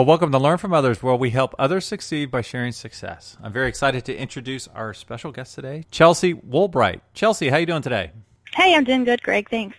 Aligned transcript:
Well, 0.00 0.06
welcome 0.06 0.32
to 0.32 0.38
Learn 0.38 0.56
from 0.56 0.72
Others, 0.72 1.02
where 1.02 1.14
we 1.14 1.28
help 1.28 1.54
others 1.58 1.84
succeed 1.84 2.30
by 2.30 2.40
sharing 2.40 2.72
success. 2.72 3.36
I'm 3.42 3.52
very 3.52 3.68
excited 3.68 4.02
to 4.06 4.16
introduce 4.16 4.66
our 4.68 4.94
special 4.94 5.30
guest 5.30 5.54
today, 5.54 5.84
Chelsea 5.90 6.32
Woolbright. 6.32 7.02
Chelsea, 7.12 7.50
how 7.50 7.56
are 7.56 7.60
you 7.60 7.66
doing 7.66 7.82
today? 7.82 8.12
Hey, 8.54 8.74
I'm 8.74 8.84
doing 8.84 9.04
good, 9.04 9.22
Greg. 9.22 9.50
Thanks. 9.50 9.76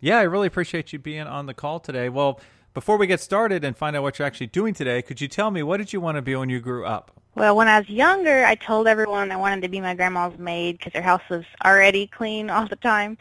Yeah, 0.00 0.18
I 0.18 0.22
really 0.22 0.48
appreciate 0.48 0.92
you 0.92 0.98
being 0.98 1.28
on 1.28 1.46
the 1.46 1.54
call 1.54 1.78
today. 1.78 2.08
Well, 2.08 2.40
before 2.74 2.96
we 2.96 3.06
get 3.06 3.20
started 3.20 3.62
and 3.62 3.76
find 3.76 3.94
out 3.94 4.02
what 4.02 4.18
you're 4.18 4.26
actually 4.26 4.48
doing 4.48 4.74
today, 4.74 5.00
could 5.00 5.20
you 5.20 5.28
tell 5.28 5.52
me 5.52 5.62
what 5.62 5.76
did 5.76 5.92
you 5.92 6.00
want 6.00 6.16
to 6.16 6.22
be 6.22 6.34
when 6.34 6.48
you 6.48 6.58
grew 6.58 6.84
up? 6.84 7.12
Well, 7.36 7.54
when 7.54 7.68
I 7.68 7.78
was 7.78 7.88
younger, 7.88 8.44
I 8.44 8.56
told 8.56 8.88
everyone 8.88 9.30
I 9.30 9.36
wanted 9.36 9.62
to 9.62 9.68
be 9.68 9.80
my 9.80 9.94
grandma's 9.94 10.36
maid 10.40 10.78
because 10.78 10.92
her 10.94 11.02
house 11.02 11.22
was 11.30 11.44
already 11.64 12.08
clean 12.08 12.50
all 12.50 12.66
the 12.66 12.74
time. 12.74 13.16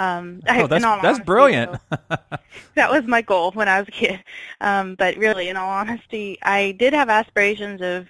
Um, 0.00 0.40
oh, 0.48 0.66
that's, 0.66 0.82
that's 1.02 1.20
brilliant. 1.20 1.76
that 2.74 2.90
was 2.90 3.04
my 3.04 3.20
goal 3.20 3.50
when 3.52 3.68
I 3.68 3.80
was 3.80 3.88
a 3.88 3.92
kid. 3.92 4.24
Um, 4.62 4.94
but 4.94 5.14
really, 5.18 5.50
in 5.50 5.58
all 5.58 5.68
honesty, 5.68 6.38
I 6.42 6.72
did 6.72 6.94
have 6.94 7.10
aspirations 7.10 7.82
of 7.82 8.08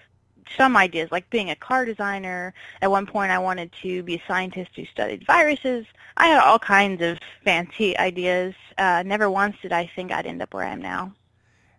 some 0.57 0.77
ideas, 0.77 1.11
like 1.11 1.29
being 1.31 1.51
a 1.51 1.57
car 1.57 1.85
designer. 1.85 2.55
At 2.81 2.93
one 2.93 3.07
point, 3.07 3.33
I 3.33 3.41
wanted 3.41 3.73
to 3.83 4.05
be 4.05 4.15
a 4.15 4.23
scientist 4.29 4.71
who 4.77 4.85
studied 4.85 5.27
viruses. 5.27 5.85
I 6.17 6.29
had 6.29 6.41
all 6.41 6.61
kinds 6.61 7.03
of 7.03 7.19
fancy 7.43 7.99
ideas. 7.99 8.55
Uh, 8.79 9.03
never 9.05 9.29
once 9.29 9.57
did 9.61 9.73
I 9.73 9.91
think 9.97 10.13
I'd 10.13 10.27
end 10.27 10.43
up 10.43 10.55
where 10.55 10.65
I 10.65 10.71
am 10.71 10.81
now. 10.81 11.13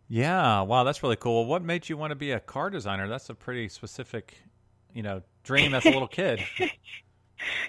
Yeah, 0.09 0.63
wow, 0.63 0.83
that's 0.83 1.03
really 1.03 1.15
cool. 1.15 1.45
What 1.45 1.63
made 1.63 1.87
you 1.87 1.95
want 1.95 2.11
to 2.11 2.15
be 2.15 2.31
a 2.31 2.39
car 2.41 2.69
designer? 2.69 3.07
That's 3.07 3.29
a 3.29 3.33
pretty 3.33 3.69
specific, 3.69 4.35
you 4.93 5.03
know, 5.03 5.21
dream 5.43 5.73
as 5.73 5.85
a 5.85 5.89
little 5.89 6.09
kid. 6.09 6.41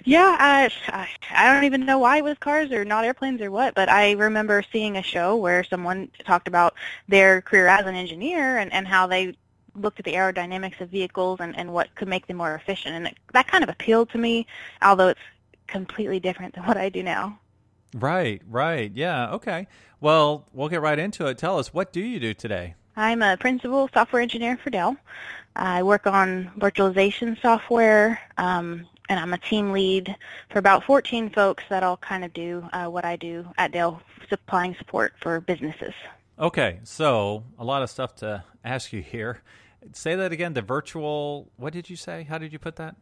Yeah, 0.03 0.35
I, 0.39 1.07
I 1.31 1.53
don't 1.53 1.63
even 1.63 1.85
know 1.85 1.99
why 1.99 2.17
it 2.17 2.23
was 2.23 2.37
cars 2.39 2.71
or 2.71 2.85
not 2.85 3.05
airplanes 3.05 3.41
or 3.41 3.51
what, 3.51 3.75
but 3.75 3.89
I 3.89 4.11
remember 4.11 4.63
seeing 4.71 4.97
a 4.97 5.03
show 5.03 5.35
where 5.35 5.63
someone 5.63 6.09
talked 6.25 6.47
about 6.47 6.75
their 7.07 7.41
career 7.41 7.67
as 7.67 7.85
an 7.85 7.95
engineer 7.95 8.57
and, 8.57 8.71
and 8.73 8.87
how 8.87 9.07
they 9.07 9.35
looked 9.75 9.99
at 9.99 10.05
the 10.05 10.13
aerodynamics 10.13 10.79
of 10.81 10.89
vehicles 10.89 11.39
and, 11.39 11.57
and 11.57 11.73
what 11.73 11.93
could 11.95 12.07
make 12.07 12.27
them 12.27 12.37
more 12.37 12.55
efficient. 12.55 12.95
And 12.95 13.07
it, 13.07 13.17
that 13.33 13.47
kind 13.47 13.63
of 13.63 13.69
appealed 13.69 14.09
to 14.11 14.17
me, 14.17 14.45
although 14.81 15.09
it's 15.09 15.19
completely 15.67 16.19
different 16.19 16.53
than 16.55 16.65
what 16.65 16.77
I 16.77 16.89
do 16.89 17.01
now. 17.01 17.39
Right, 17.95 18.41
right. 18.49 18.91
Yeah, 18.93 19.31
okay. 19.33 19.67
Well, 19.99 20.45
we'll 20.53 20.69
get 20.69 20.81
right 20.81 20.99
into 20.99 21.25
it. 21.27 21.37
Tell 21.37 21.59
us, 21.59 21.73
what 21.73 21.93
do 21.93 22.01
you 22.01 22.19
do 22.19 22.33
today? 22.33 22.75
I'm 22.95 23.21
a 23.21 23.37
principal 23.37 23.89
software 23.93 24.21
engineer 24.21 24.57
for 24.57 24.69
Dell. 24.69 24.97
I 25.55 25.83
work 25.83 26.07
on 26.07 26.51
virtualization 26.57 27.39
software, 27.41 28.19
um, 28.37 28.87
and 29.13 29.19
I'm 29.19 29.31
a 29.31 29.37
team 29.37 29.71
lead 29.71 30.15
for 30.49 30.57
about 30.57 30.83
14 30.85 31.29
folks 31.29 31.63
that 31.69 31.83
all 31.83 31.97
kind 31.97 32.25
of 32.25 32.33
do 32.33 32.67
uh, 32.73 32.87
what 32.87 33.05
I 33.05 33.15
do 33.15 33.45
at 33.59 33.71
Dell, 33.71 34.01
supplying 34.27 34.73
support 34.79 35.13
for 35.21 35.39
businesses. 35.39 35.93
Okay, 36.39 36.79
so 36.83 37.43
a 37.59 37.63
lot 37.63 37.83
of 37.83 37.91
stuff 37.91 38.15
to 38.17 38.43
ask 38.65 38.91
you 38.91 39.03
here. 39.03 39.43
Say 39.91 40.15
that 40.15 40.31
again. 40.31 40.53
The 40.53 40.63
virtual. 40.63 41.51
What 41.57 41.73
did 41.73 41.91
you 41.91 41.95
say? 41.95 42.23
How 42.23 42.39
did 42.39 42.51
you 42.51 42.57
put 42.57 42.77
that? 42.77 42.95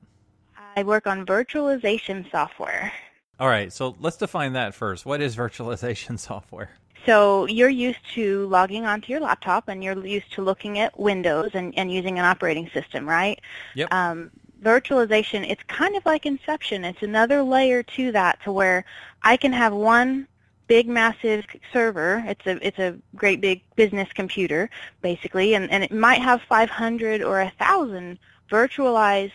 I 0.76 0.84
work 0.84 1.08
on 1.08 1.26
virtualization 1.26 2.30
software. 2.30 2.92
All 3.40 3.48
right, 3.48 3.72
so 3.72 3.96
let's 4.02 4.18
define 4.18 4.52
that 4.54 4.76
first. 4.76 5.06
What 5.06 5.22
is 5.22 5.38
virtualization 5.38 6.20
software? 6.20 6.72
So 7.06 7.46
you're 7.48 7.70
used 7.70 8.00
to 8.16 8.48
logging 8.48 8.86
onto 8.86 9.12
your 9.12 9.22
laptop 9.22 9.68
and 9.68 9.84
you're 9.84 10.06
used 10.06 10.32
to 10.34 10.42
looking 10.42 10.78
at 10.78 11.00
Windows 11.00 11.52
and, 11.54 11.74
and 11.78 11.92
using 11.92 12.20
an 12.20 12.26
operating 12.26 12.70
system, 12.74 13.08
right? 13.08 13.40
Yep. 13.76 13.94
Um, 13.94 14.32
virtualization, 14.64 15.50
it's 15.50 15.64
kind 15.68 15.96
of 15.96 16.06
like 16.06 16.26
Inception. 16.26 16.86
It's 16.86 17.02
another 17.02 17.44
layer 17.44 17.84
to 17.84 18.12
that 18.12 18.42
to 18.44 18.52
where 18.52 18.86
I 19.24 19.38
can 19.38 19.54
have 19.54 19.74
one 19.74 20.28
big 20.68 20.88
massive 20.88 21.46
server. 21.74 22.24
It's 22.28 22.46
a 22.46 22.66
it's 22.66 22.80
a 22.80 22.98
great 23.16 23.42
big 23.42 23.62
business 23.76 24.08
computer 24.14 24.70
basically, 25.02 25.56
and, 25.56 25.70
and 25.70 25.84
it 25.84 25.92
might 25.92 26.22
have 26.22 26.42
500 26.44 27.22
or 27.22 27.42
a 27.42 27.46
1,000 27.46 28.18
virtualized 28.50 29.32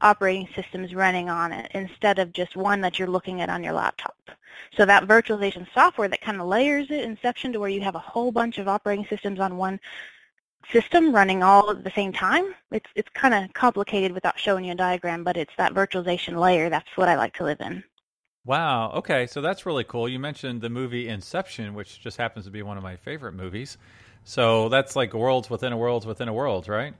operating 0.00 0.48
systems 0.54 0.94
running 0.94 1.28
on 1.28 1.52
it 1.52 1.70
instead 1.74 2.18
of 2.18 2.32
just 2.32 2.56
one 2.56 2.80
that 2.80 2.98
you're 2.98 3.08
looking 3.08 3.40
at 3.40 3.50
on 3.50 3.64
your 3.64 3.72
laptop. 3.72 4.16
So 4.76 4.84
that 4.86 5.08
virtualization 5.08 5.66
software 5.74 6.08
that 6.08 6.20
kind 6.20 6.40
of 6.40 6.46
layers 6.46 6.90
it, 6.90 7.04
Inception, 7.04 7.52
to 7.52 7.60
where 7.60 7.68
you 7.68 7.80
have 7.80 7.94
a 7.94 7.98
whole 8.00 8.30
bunch 8.30 8.58
of 8.58 8.68
operating 8.68 9.06
systems 9.10 9.40
on 9.40 9.56
one 9.56 9.80
system 10.72 11.14
running 11.14 11.42
all 11.42 11.70
at 11.70 11.84
the 11.84 11.92
same 11.94 12.12
time. 12.12 12.54
It's 12.70 12.88
it's 12.94 13.08
kind 13.14 13.34
of 13.34 13.52
complicated 13.54 14.12
without 14.12 14.38
showing 14.38 14.64
you 14.64 14.72
a 14.72 14.76
diagram, 14.76 15.24
but 15.24 15.36
it's 15.36 15.52
that 15.58 15.74
virtualization 15.74 16.38
layer. 16.38 16.68
That's 16.68 16.88
what 16.96 17.08
I 17.08 17.16
like 17.16 17.34
to 17.34 17.44
live 17.44 17.60
in. 17.60 17.84
Wow. 18.44 18.92
Okay, 18.92 19.26
so 19.26 19.40
that's 19.40 19.66
really 19.66 19.84
cool. 19.84 20.08
You 20.08 20.18
mentioned 20.18 20.62
the 20.62 20.70
movie 20.70 21.08
Inception, 21.08 21.74
which 21.74 22.00
just 22.00 22.16
happens 22.16 22.46
to 22.46 22.50
be 22.50 22.62
one 22.62 22.76
of 22.76 22.82
my 22.82 22.96
favorite 22.96 23.32
movies. 23.32 23.76
So 24.24 24.68
that's 24.68 24.96
like 24.96 25.12
worlds 25.12 25.50
within 25.50 25.72
a 25.72 25.76
worlds 25.76 26.06
within 26.06 26.28
a 26.28 26.32
world, 26.32 26.68
right? 26.68 26.94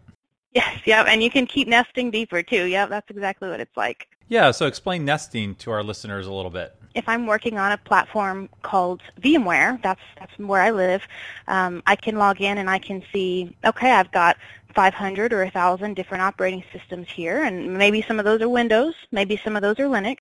Yes, 0.53 0.81
yep, 0.87 1.07
and 1.09 1.23
you 1.23 1.31
can 1.31 1.47
keep 1.47 1.69
nesting 1.69 2.11
deeper 2.11 2.43
too. 2.43 2.65
Yep, 2.65 2.89
that's 2.89 3.11
exactly 3.11 3.49
what 3.49 3.61
it's 3.61 3.77
like. 3.77 4.09
Yeah, 4.29 4.51
so 4.51 4.67
explain 4.67 5.05
nesting 5.05 5.55
to 5.57 5.71
our 5.71 5.83
listeners 5.83 6.27
a 6.27 6.33
little 6.33 6.51
bit 6.51 6.75
if 6.99 7.09
I'm 7.09 7.27
working 7.27 7.59
on 7.59 7.73
a 7.73 7.79
platform 7.79 8.49
called 8.63 9.03
VMware, 9.21 9.81
that's 9.83 10.01
that's 10.19 10.37
where 10.39 10.61
I 10.61 10.71
live, 10.71 11.03
um, 11.47 11.83
I 11.87 11.95
can 11.97 12.17
log 12.17 12.41
in 12.41 12.59
and 12.59 12.69
I 12.69 12.79
can 12.79 13.03
see, 13.13 13.57
okay, 13.65 13.93
I've 13.93 14.11
got 14.11 14.37
500 14.75 15.33
or 15.33 15.43
1,000 15.45 15.95
different 15.95 16.23
operating 16.23 16.63
systems 16.73 17.09
here, 17.09 17.43
and 17.43 17.77
maybe 17.79 18.03
some 18.03 18.19
of 18.19 18.25
those 18.25 18.43
are 18.43 18.49
Windows, 18.49 18.95
maybe 19.13 19.41
some 19.43 19.57
of 19.57 19.63
those 19.63 19.79
are 19.79 19.87
Linux. 19.87 20.19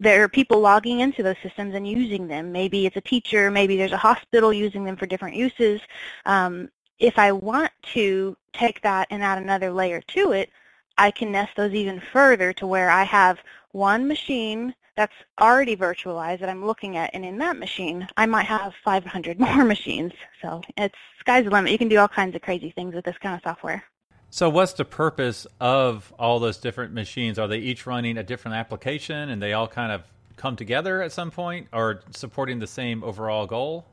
There 0.00 0.22
are 0.22 0.28
people 0.28 0.60
logging 0.60 1.00
into 1.00 1.22
those 1.22 1.36
systems 1.42 1.74
and 1.74 1.86
using 1.86 2.26
them. 2.28 2.52
Maybe 2.52 2.86
it's 2.86 2.96
a 2.96 3.00
teacher, 3.00 3.50
maybe 3.50 3.76
there's 3.76 3.92
a 3.92 3.96
hospital 3.96 4.52
using 4.52 4.84
them 4.84 4.96
for 4.96 5.06
different 5.06 5.36
uses. 5.36 5.80
Um, 6.26 6.70
if 6.98 7.18
I 7.18 7.32
want 7.32 7.72
to 7.94 8.36
take 8.52 8.82
that 8.82 9.08
and 9.10 9.22
add 9.22 9.38
another 9.38 9.72
layer 9.72 10.00
to 10.00 10.32
it, 10.32 10.50
I 10.96 11.10
can 11.10 11.32
nest 11.32 11.52
those 11.56 11.72
even 11.72 12.00
further 12.00 12.52
to 12.54 12.66
where 12.66 12.90
I 12.90 13.02
have 13.02 13.38
one 13.72 14.06
machine 14.06 14.74
that's 14.96 15.14
already 15.40 15.76
virtualized 15.76 16.40
that 16.40 16.48
I'm 16.48 16.64
looking 16.64 16.96
at, 16.96 17.10
and 17.12 17.24
in 17.24 17.38
that 17.38 17.56
machine, 17.56 18.06
I 18.16 18.26
might 18.26 18.46
have 18.46 18.72
500 18.84 19.40
more 19.40 19.64
machines. 19.64 20.12
So 20.40 20.62
it's 20.76 20.94
sky's 21.20 21.44
the 21.44 21.50
limit. 21.50 21.72
You 21.72 21.78
can 21.78 21.88
do 21.88 21.98
all 21.98 22.08
kinds 22.08 22.36
of 22.36 22.42
crazy 22.42 22.70
things 22.70 22.94
with 22.94 23.04
this 23.04 23.18
kind 23.18 23.34
of 23.34 23.40
software. 23.42 23.82
So 24.30 24.48
what's 24.48 24.72
the 24.72 24.84
purpose 24.84 25.46
of 25.60 26.12
all 26.18 26.40
those 26.40 26.56
different 26.56 26.92
machines? 26.92 27.38
Are 27.38 27.46
they 27.46 27.58
each 27.58 27.86
running 27.86 28.18
a 28.18 28.22
different 28.22 28.56
application, 28.56 29.30
and 29.30 29.40
they 29.42 29.52
all 29.52 29.68
kind 29.68 29.92
of 29.92 30.02
come 30.36 30.56
together 30.56 31.02
at 31.02 31.12
some 31.12 31.30
point, 31.30 31.68
or 31.72 32.02
supporting 32.10 32.58
the 32.58 32.66
same 32.66 33.02
overall 33.04 33.46
goal? 33.46 33.86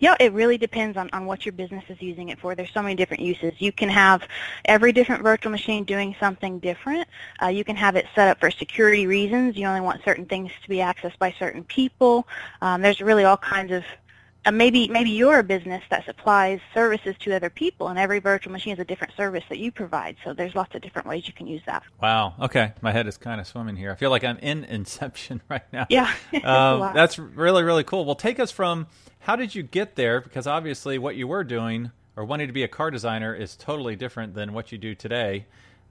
Yeah, 0.00 0.14
it 0.20 0.32
really 0.32 0.58
depends 0.58 0.96
on, 0.96 1.10
on 1.12 1.26
what 1.26 1.44
your 1.44 1.52
business 1.52 1.84
is 1.88 2.00
using 2.00 2.28
it 2.28 2.38
for. 2.38 2.54
There's 2.54 2.72
so 2.72 2.82
many 2.82 2.94
different 2.94 3.22
uses. 3.22 3.52
You 3.58 3.72
can 3.72 3.88
have 3.88 4.22
every 4.64 4.92
different 4.92 5.22
virtual 5.22 5.50
machine 5.50 5.84
doing 5.84 6.14
something 6.20 6.58
different. 6.58 7.08
Uh, 7.42 7.48
you 7.48 7.64
can 7.64 7.76
have 7.76 7.96
it 7.96 8.06
set 8.14 8.28
up 8.28 8.40
for 8.40 8.50
security 8.50 9.06
reasons. 9.06 9.56
You 9.56 9.66
only 9.66 9.80
want 9.80 10.02
certain 10.04 10.26
things 10.26 10.50
to 10.62 10.68
be 10.68 10.76
accessed 10.76 11.18
by 11.18 11.34
certain 11.38 11.64
people. 11.64 12.26
Um, 12.62 12.82
there's 12.82 13.00
really 13.00 13.24
all 13.24 13.36
kinds 13.36 13.72
of 13.72 13.84
uh, 14.46 14.50
maybe 14.50 14.88
maybe 14.88 15.10
you're 15.10 15.38
a 15.38 15.42
business 15.42 15.82
that 15.88 16.04
supplies 16.04 16.60
services 16.74 17.14
to 17.20 17.34
other 17.34 17.48
people, 17.48 17.88
and 17.88 17.98
every 17.98 18.18
virtual 18.18 18.52
machine 18.52 18.74
is 18.74 18.78
a 18.78 18.84
different 18.84 19.14
service 19.16 19.42
that 19.48 19.58
you 19.58 19.72
provide. 19.72 20.16
So 20.22 20.34
there's 20.34 20.54
lots 20.54 20.74
of 20.74 20.82
different 20.82 21.08
ways 21.08 21.26
you 21.26 21.32
can 21.32 21.46
use 21.46 21.62
that. 21.66 21.82
Wow. 22.02 22.34
Okay, 22.38 22.72
my 22.82 22.92
head 22.92 23.06
is 23.06 23.16
kind 23.16 23.40
of 23.40 23.46
swimming 23.46 23.76
here. 23.76 23.90
I 23.90 23.94
feel 23.94 24.10
like 24.10 24.22
I'm 24.22 24.36
in 24.38 24.64
Inception 24.74 25.40
right 25.48 25.62
now. 25.72 25.86
Yeah, 25.88 26.12
um, 26.44 26.92
that's 26.94 27.18
really 27.18 27.62
really 27.62 27.84
cool. 27.84 28.04
Well, 28.04 28.16
take 28.16 28.38
us 28.38 28.50
from 28.50 28.86
how 29.24 29.36
did 29.36 29.54
you 29.54 29.62
get 29.62 29.96
there? 29.96 30.20
Because 30.20 30.46
obviously, 30.46 30.98
what 30.98 31.16
you 31.16 31.26
were 31.26 31.44
doing 31.44 31.90
or 32.14 32.26
wanting 32.26 32.46
to 32.46 32.52
be 32.52 32.62
a 32.62 32.68
car 32.68 32.90
designer 32.90 33.34
is 33.34 33.56
totally 33.56 33.96
different 33.96 34.34
than 34.34 34.52
what 34.52 34.70
you 34.70 34.76
do 34.76 34.94
today. 34.94 35.46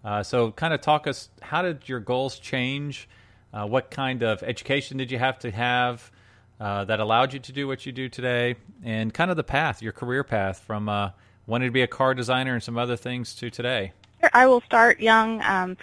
Uh, 0.05 0.21
so, 0.21 0.51
kind 0.51 0.71
of 0.71 0.81
talk 0.81 1.07
us. 1.07 1.29
How 1.41 1.63
did 1.63 1.89
your 1.89 1.99
goals 1.99 2.37
change? 2.37 3.09
Uh, 3.51 3.65
what 3.65 3.89
kind 3.89 4.21
of 4.21 4.43
education 4.43 4.97
did 4.97 5.09
you 5.09 5.17
have 5.17 5.39
to 5.39 5.49
have 5.49 6.11
uh, 6.59 6.85
that 6.85 6.99
allowed 6.99 7.33
you 7.33 7.39
to 7.39 7.51
do 7.51 7.67
what 7.67 7.87
you 7.87 7.91
do 7.91 8.07
today? 8.07 8.55
And 8.83 9.11
kind 9.11 9.31
of 9.31 9.37
the 9.37 9.43
path, 9.43 9.81
your 9.81 9.93
career 9.93 10.23
path 10.23 10.59
from 10.59 10.87
uh, 10.87 11.09
wanting 11.47 11.69
to 11.69 11.73
be 11.73 11.81
a 11.81 11.87
car 11.87 12.13
designer 12.13 12.53
and 12.53 12.61
some 12.61 12.77
other 12.77 12.95
things 12.95 13.33
to 13.35 13.49
today. 13.49 13.93
I 14.31 14.45
will 14.45 14.61
start 14.61 14.99
young. 14.99 15.41
Um, 15.41 15.75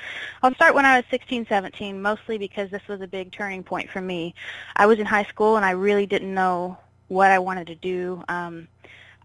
I'll 0.45 0.55
start 0.55 0.77
when 0.77 0.87
I 0.87 0.99
was 0.99 1.05
16, 1.11 1.47
17, 1.49 2.01
mostly 2.01 2.39
because 2.39 2.71
this 2.71 2.87
was 2.89 3.01
a 3.01 3.09
big 3.09 3.33
turning 3.33 3.65
point 3.65 3.91
for 3.91 4.01
me. 4.01 4.37
I 4.77 4.87
was 4.87 5.01
in 5.01 5.07
high 5.07 5.25
school 5.25 5.57
and 5.57 5.65
I 5.67 5.73
really 5.73 6.07
didn't 6.07 6.33
know 6.33 6.79
what 7.11 7.31
I 7.31 7.41
wanted 7.41 7.67
to 7.67 7.75
do. 7.75 8.23
Um, 8.29 8.69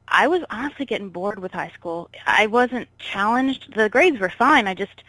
I 0.07 0.27
was 0.27 0.43
honestly 0.49 0.85
getting 0.85 1.09
bored 1.09 1.39
with 1.39 1.51
high 1.51 1.71
school. 1.73 2.09
I 2.25 2.47
wasn't 2.47 2.87
challenged. 2.97 3.73
The 3.75 3.89
grades 3.89 4.19
were 4.19 4.29
fine. 4.29 4.67
I 4.67 4.73
just 4.73 5.03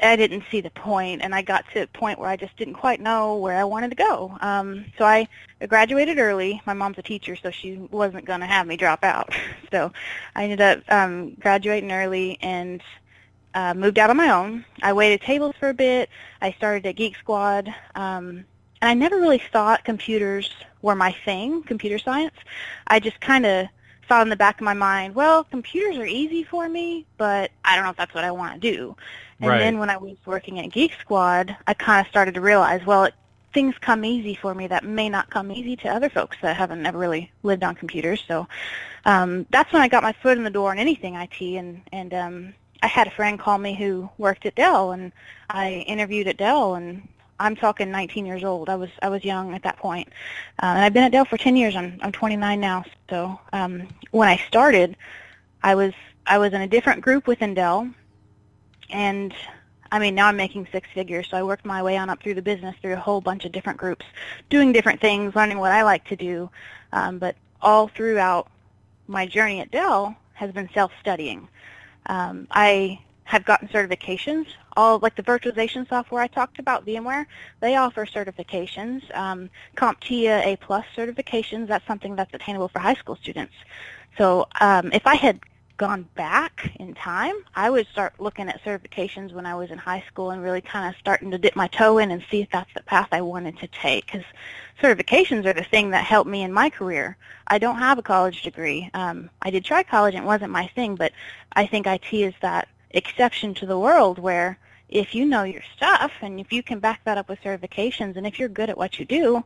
I 0.00 0.16
didn't 0.16 0.44
see 0.50 0.60
the 0.60 0.70
point, 0.70 1.22
and 1.22 1.34
I 1.34 1.42
got 1.42 1.64
to 1.72 1.82
a 1.82 1.86
point 1.86 2.18
where 2.18 2.28
I 2.28 2.36
just 2.36 2.56
didn't 2.56 2.74
quite 2.74 3.00
know 3.00 3.36
where 3.36 3.58
I 3.58 3.64
wanted 3.64 3.90
to 3.90 3.96
go. 3.96 4.36
Um, 4.40 4.86
so 4.96 5.04
I 5.04 5.28
graduated 5.66 6.18
early. 6.18 6.62
My 6.66 6.72
mom's 6.72 6.98
a 6.98 7.02
teacher, 7.02 7.36
so 7.36 7.50
she 7.50 7.76
wasn't 7.90 8.24
going 8.24 8.40
to 8.40 8.46
have 8.46 8.66
me 8.66 8.76
drop 8.76 9.04
out. 9.04 9.34
So 9.70 9.92
I 10.34 10.44
ended 10.44 10.62
up 10.62 10.80
um, 10.88 11.34
graduating 11.34 11.92
early 11.92 12.38
and 12.40 12.82
uh, 13.52 13.74
moved 13.74 13.98
out 13.98 14.08
on 14.08 14.16
my 14.16 14.30
own. 14.30 14.64
I 14.80 14.94
waited 14.94 15.20
tables 15.20 15.54
for 15.60 15.68
a 15.68 15.74
bit. 15.74 16.08
I 16.40 16.52
started 16.52 16.86
at 16.86 16.96
Geek 16.96 17.16
Squad, 17.16 17.74
um, 17.94 18.46
and 18.80 18.88
I 18.88 18.94
never 18.94 19.16
really 19.16 19.42
thought 19.52 19.84
computers 19.84 20.50
were 20.82 20.94
my 20.94 21.12
thing, 21.24 21.62
computer 21.62 21.98
science. 21.98 22.34
I 22.86 23.00
just 23.00 23.20
kind 23.20 23.46
of 23.46 23.68
thought 24.08 24.22
in 24.22 24.30
the 24.30 24.36
back 24.36 24.56
of 24.60 24.64
my 24.64 24.74
mind, 24.74 25.14
well, 25.14 25.44
computers 25.44 25.96
are 25.96 26.06
easy 26.06 26.44
for 26.44 26.68
me, 26.68 27.06
but 27.18 27.50
I 27.64 27.74
don't 27.76 27.84
know 27.84 27.90
if 27.90 27.96
that's 27.96 28.14
what 28.14 28.24
I 28.24 28.30
want 28.30 28.60
to 28.60 28.72
do. 28.72 28.96
And 29.40 29.50
Right. 29.50 29.58
then 29.60 29.78
when 29.78 29.90
I 29.90 29.96
was 29.96 30.16
working 30.26 30.58
at 30.60 30.70
Geek 30.72 30.92
Squad, 31.00 31.56
I 31.66 31.74
kind 31.74 32.04
of 32.04 32.10
started 32.10 32.34
to 32.34 32.40
realize, 32.40 32.84
well, 32.86 33.04
it, 33.04 33.14
things 33.52 33.74
come 33.80 34.04
easy 34.04 34.34
for 34.34 34.54
me 34.54 34.66
that 34.68 34.84
may 34.84 35.08
not 35.08 35.30
come 35.30 35.50
easy 35.50 35.76
to 35.76 35.88
other 35.88 36.08
folks 36.08 36.36
that 36.42 36.56
haven't 36.56 36.84
ever 36.86 36.98
really 36.98 37.30
lived 37.42 37.64
on 37.64 37.74
computers. 37.74 38.24
So 38.26 38.46
um, 39.04 39.46
that's 39.50 39.72
when 39.72 39.82
I 39.82 39.88
got 39.88 40.02
my 40.02 40.12
foot 40.12 40.38
in 40.38 40.44
the 40.44 40.50
door 40.50 40.72
in 40.72 40.78
anything 40.78 41.14
IT. 41.16 41.40
And 41.40 41.82
and 41.92 42.14
um, 42.14 42.54
I 42.82 42.86
had 42.86 43.06
a 43.06 43.10
friend 43.12 43.38
call 43.38 43.58
me 43.58 43.74
who 43.74 44.08
worked 44.18 44.46
at 44.46 44.54
Dell, 44.54 44.92
and 44.92 45.12
I 45.50 45.84
interviewed 45.86 46.28
at 46.28 46.36
Dell, 46.36 46.74
and 46.74 47.06
I'm 47.40 47.56
talking 47.56 47.90
19 47.90 48.26
years 48.26 48.44
old. 48.44 48.68
I 48.68 48.76
was 48.76 48.90
I 49.02 49.08
was 49.08 49.24
young 49.24 49.54
at 49.54 49.62
that 49.62 49.76
point, 49.76 50.08
uh, 50.62 50.66
and 50.66 50.84
I've 50.84 50.92
been 50.92 51.04
at 51.04 51.12
Dell 51.12 51.24
for 51.24 51.36
10 51.36 51.56
years. 51.56 51.76
I'm 51.76 51.98
I'm 52.02 52.12
29 52.12 52.60
now. 52.60 52.84
So 53.08 53.38
um, 53.52 53.88
when 54.10 54.28
I 54.28 54.36
started, 54.48 54.96
I 55.62 55.74
was 55.74 55.92
I 56.26 56.38
was 56.38 56.52
in 56.52 56.60
a 56.60 56.66
different 56.66 57.02
group 57.02 57.26
within 57.26 57.54
Dell, 57.54 57.88
and 58.90 59.32
I 59.92 59.98
mean 59.98 60.14
now 60.14 60.26
I'm 60.26 60.36
making 60.36 60.66
six 60.72 60.88
figures. 60.92 61.28
So 61.30 61.36
I 61.36 61.42
worked 61.42 61.64
my 61.64 61.82
way 61.82 61.96
on 61.96 62.10
up 62.10 62.22
through 62.22 62.34
the 62.34 62.42
business 62.42 62.74
through 62.82 62.94
a 62.94 63.00
whole 63.00 63.20
bunch 63.20 63.44
of 63.44 63.52
different 63.52 63.78
groups, 63.78 64.04
doing 64.50 64.72
different 64.72 65.00
things, 65.00 65.36
learning 65.36 65.58
what 65.58 65.72
I 65.72 65.82
like 65.82 66.04
to 66.08 66.16
do, 66.16 66.50
um, 66.92 67.18
but 67.18 67.36
all 67.62 67.88
throughout 67.88 68.48
my 69.06 69.26
journey 69.26 69.60
at 69.60 69.70
Dell 69.70 70.16
has 70.34 70.52
been 70.52 70.68
self-studying. 70.72 71.48
Um, 72.06 72.46
I 72.50 73.00
have 73.24 73.44
gotten 73.44 73.68
certifications. 73.68 74.46
All 74.78 75.00
like 75.00 75.16
the 75.16 75.24
virtualization 75.24 75.88
software 75.88 76.22
I 76.22 76.28
talked 76.28 76.60
about, 76.60 76.86
VMware, 76.86 77.26
they 77.58 77.74
offer 77.74 78.06
certifications. 78.06 79.02
Um, 79.12 79.50
CompTIA 79.76 80.46
A 80.46 80.56
plus 80.58 80.86
certifications. 80.96 81.66
That's 81.66 81.84
something 81.84 82.14
that's 82.14 82.32
attainable 82.32 82.68
for 82.68 82.78
high 82.78 82.94
school 82.94 83.16
students. 83.16 83.54
So 84.16 84.46
um, 84.60 84.92
if 84.92 85.04
I 85.04 85.16
had 85.16 85.40
gone 85.78 86.08
back 86.14 86.70
in 86.78 86.94
time, 86.94 87.34
I 87.56 87.70
would 87.70 87.88
start 87.88 88.20
looking 88.20 88.48
at 88.48 88.62
certifications 88.62 89.32
when 89.32 89.46
I 89.46 89.56
was 89.56 89.72
in 89.72 89.78
high 89.78 90.04
school 90.06 90.30
and 90.30 90.44
really 90.44 90.60
kind 90.60 90.88
of 90.88 90.96
starting 91.00 91.32
to 91.32 91.38
dip 91.38 91.56
my 91.56 91.66
toe 91.66 91.98
in 91.98 92.12
and 92.12 92.22
see 92.30 92.42
if 92.42 92.50
that's 92.52 92.72
the 92.74 92.84
path 92.84 93.08
I 93.10 93.20
wanted 93.20 93.58
to 93.58 93.66
take. 93.66 94.06
Because 94.06 94.22
certifications 94.80 95.44
are 95.44 95.54
the 95.54 95.64
thing 95.64 95.90
that 95.90 96.04
helped 96.04 96.30
me 96.30 96.42
in 96.42 96.52
my 96.52 96.70
career. 96.70 97.16
I 97.48 97.58
don't 97.58 97.78
have 97.78 97.98
a 97.98 98.02
college 98.02 98.42
degree. 98.42 98.90
Um, 98.94 99.28
I 99.42 99.50
did 99.50 99.64
try 99.64 99.82
college 99.82 100.14
and 100.14 100.22
it 100.22 100.26
wasn't 100.26 100.52
my 100.52 100.68
thing, 100.68 100.94
but 100.94 101.10
I 101.54 101.66
think 101.66 101.88
IT 101.88 102.12
is 102.12 102.34
that 102.42 102.68
exception 102.92 103.54
to 103.54 103.66
the 103.66 103.76
world 103.76 104.20
where 104.20 104.56
if 104.88 105.14
you 105.14 105.24
know 105.24 105.42
your 105.42 105.62
stuff 105.76 106.12
and 106.22 106.40
if 106.40 106.52
you 106.52 106.62
can 106.62 106.78
back 106.78 107.04
that 107.04 107.18
up 107.18 107.28
with 107.28 107.40
certifications 107.40 108.16
and 108.16 108.26
if 108.26 108.38
you're 108.38 108.48
good 108.48 108.70
at 108.70 108.78
what 108.78 108.98
you 108.98 109.04
do, 109.04 109.44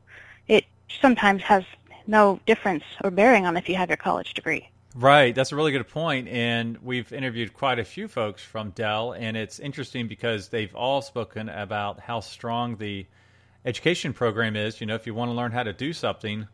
it 0.49 0.65
sometimes 1.01 1.43
has 1.43 1.65
no 2.07 2.41
difference 2.47 2.85
or 3.03 3.11
bearing 3.11 3.47
on 3.47 3.57
if 3.57 3.69
you 3.69 3.77
have 3.77 3.89
your 3.89 3.97
college 3.97 4.35
degree. 4.35 4.69
Right, 4.95 5.35
that's 5.35 5.53
a 5.53 5.57
really 5.57 5.73
good 5.73 5.89
point, 5.89 6.29
and 6.29 6.77
we've 6.83 7.11
interviewed 7.15 7.55
quite 7.55 7.79
a 7.79 7.85
few 7.85 8.09
folks 8.09 8.43
from 8.43 8.71
Dell, 8.71 9.13
and 9.13 9.39
it's 9.39 9.59
interesting 9.59 10.07
because 10.07 10.49
they've 10.49 10.75
all 10.75 11.01
spoken 11.01 11.49
about 11.49 11.99
how 12.01 12.21
strong 12.21 12.77
the 12.77 13.07
education 13.65 14.13
program 14.13 14.55
is. 14.55 14.83
You 14.83 14.87
know, 14.87 14.95
if 14.95 15.07
you 15.07 15.15
want 15.15 15.31
to 15.31 15.35
learn 15.35 15.51
how 15.51 15.63
to 15.63 15.73
do 15.73 15.95
something, 15.95 16.47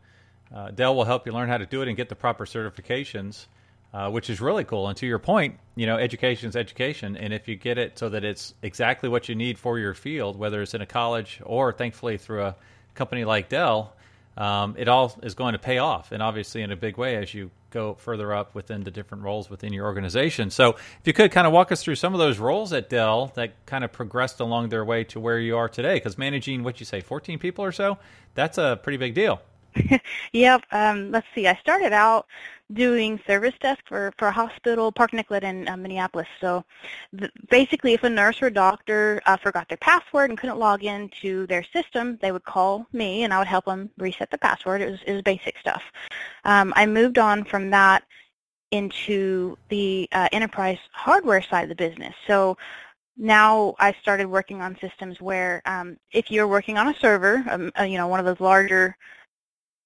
uh, 0.55 0.71
Dell 0.71 0.95
will 0.95 1.03
help 1.03 1.25
you 1.25 1.33
learn 1.33 1.49
how 1.49 1.57
to 1.57 1.65
do 1.65 1.81
it 1.81 1.89
and 1.89 1.97
get 1.97 2.07
the 2.07 2.15
proper 2.15 2.45
certifications, 2.45 3.47
uh, 3.93 4.09
which 4.09 4.29
is 4.29 4.39
really 4.39 4.63
cool. 4.63 4.87
And 4.87 4.97
to 4.97 5.07
your 5.07 5.19
point, 5.19 5.57
you 5.75 5.85
know, 5.85 5.97
education 5.97 6.49
is 6.49 6.55
education, 6.55 7.17
and 7.17 7.33
if 7.33 7.47
you 7.47 7.55
get 7.55 7.77
it 7.77 7.97
so 7.97 8.09
that 8.09 8.23
it's 8.23 8.53
exactly 8.61 9.09
what 9.09 9.29
you 9.29 9.35
need 9.35 9.57
for 9.57 9.79
your 9.79 9.93
field, 9.93 10.37
whether 10.37 10.61
it's 10.61 10.73
in 10.73 10.81
a 10.81 10.85
college 10.85 11.41
or 11.43 11.73
thankfully 11.73 12.17
through 12.17 12.43
a 12.43 12.55
company 12.93 13.25
like 13.25 13.49
Dell, 13.49 13.93
um, 14.37 14.75
it 14.77 14.87
all 14.87 15.17
is 15.23 15.33
going 15.33 15.53
to 15.53 15.59
pay 15.59 15.79
off, 15.79 16.11
and 16.11 16.21
obviously 16.21 16.61
in 16.61 16.71
a 16.71 16.75
big 16.75 16.97
way 16.97 17.15
as 17.17 17.33
you 17.33 17.51
go 17.71 17.95
further 17.95 18.33
up 18.33 18.55
within 18.55 18.83
the 18.83 18.91
different 18.91 19.23
roles 19.23 19.49
within 19.49 19.73
your 19.73 19.85
organization. 19.85 20.49
So, 20.49 20.71
if 20.71 21.01
you 21.05 21.13
could 21.13 21.31
kind 21.31 21.45
of 21.45 21.53
walk 21.53 21.71
us 21.71 21.83
through 21.83 21.95
some 21.95 22.13
of 22.13 22.19
those 22.19 22.39
roles 22.39 22.73
at 22.73 22.89
Dell 22.89 23.31
that 23.35 23.65
kind 23.65 23.83
of 23.83 23.91
progressed 23.91 24.39
along 24.39 24.69
their 24.69 24.85
way 24.85 25.03
to 25.05 25.19
where 25.19 25.39
you 25.39 25.57
are 25.57 25.69
today, 25.69 25.95
because 25.95 26.17
managing 26.17 26.63
what 26.63 26.79
you 26.79 26.85
say, 26.85 27.01
14 27.01 27.37
people 27.39 27.65
or 27.65 27.71
so, 27.71 27.97
that's 28.33 28.57
a 28.57 28.79
pretty 28.81 28.97
big 28.97 29.13
deal. 29.13 29.41
Yep. 30.33 30.63
Um, 30.71 31.11
let's 31.11 31.27
see. 31.33 31.47
I 31.47 31.55
started 31.55 31.93
out 31.93 32.27
doing 32.71 33.19
service 33.25 33.55
desk 33.59 33.81
for, 33.87 34.13
for 34.17 34.27
a 34.27 34.31
hospital, 34.31 34.91
Park 34.91 35.13
Nicollet 35.13 35.43
in 35.43 35.67
uh, 35.67 35.75
Minneapolis. 35.75 36.27
So 36.39 36.63
th- 37.17 37.31
basically, 37.49 37.93
if 37.93 38.03
a 38.03 38.09
nurse 38.09 38.41
or 38.41 38.49
doctor 38.49 39.21
uh, 39.25 39.37
forgot 39.37 39.67
their 39.67 39.77
password 39.77 40.29
and 40.29 40.37
couldn't 40.37 40.59
log 40.59 40.83
into 40.83 41.47
their 41.47 41.63
system, 41.63 42.17
they 42.21 42.31
would 42.31 42.43
call 42.43 42.85
me 42.93 43.23
and 43.23 43.33
I 43.33 43.39
would 43.39 43.47
help 43.47 43.65
them 43.65 43.89
reset 43.97 44.29
the 44.29 44.37
password. 44.37 44.81
It 44.81 44.91
was, 44.91 44.99
it 45.05 45.13
was 45.13 45.21
basic 45.23 45.57
stuff. 45.57 45.83
Um, 46.45 46.73
I 46.75 46.85
moved 46.85 47.17
on 47.17 47.43
from 47.43 47.69
that 47.71 48.03
into 48.71 49.57
the 49.69 50.07
uh, 50.11 50.29
enterprise 50.31 50.77
hardware 50.91 51.41
side 51.41 51.63
of 51.63 51.69
the 51.69 51.75
business. 51.75 52.13
So 52.27 52.55
now 53.17 53.75
I 53.79 53.93
started 54.01 54.27
working 54.27 54.61
on 54.61 54.77
systems 54.79 55.19
where 55.19 55.61
um, 55.65 55.97
if 56.11 56.29
you're 56.31 56.47
working 56.47 56.77
on 56.77 56.87
a 56.87 56.93
server, 56.93 57.43
um, 57.49 57.71
uh, 57.79 57.83
you 57.83 57.97
know, 57.97 58.07
one 58.07 58.19
of 58.19 58.25
those 58.25 58.39
larger 58.39 58.95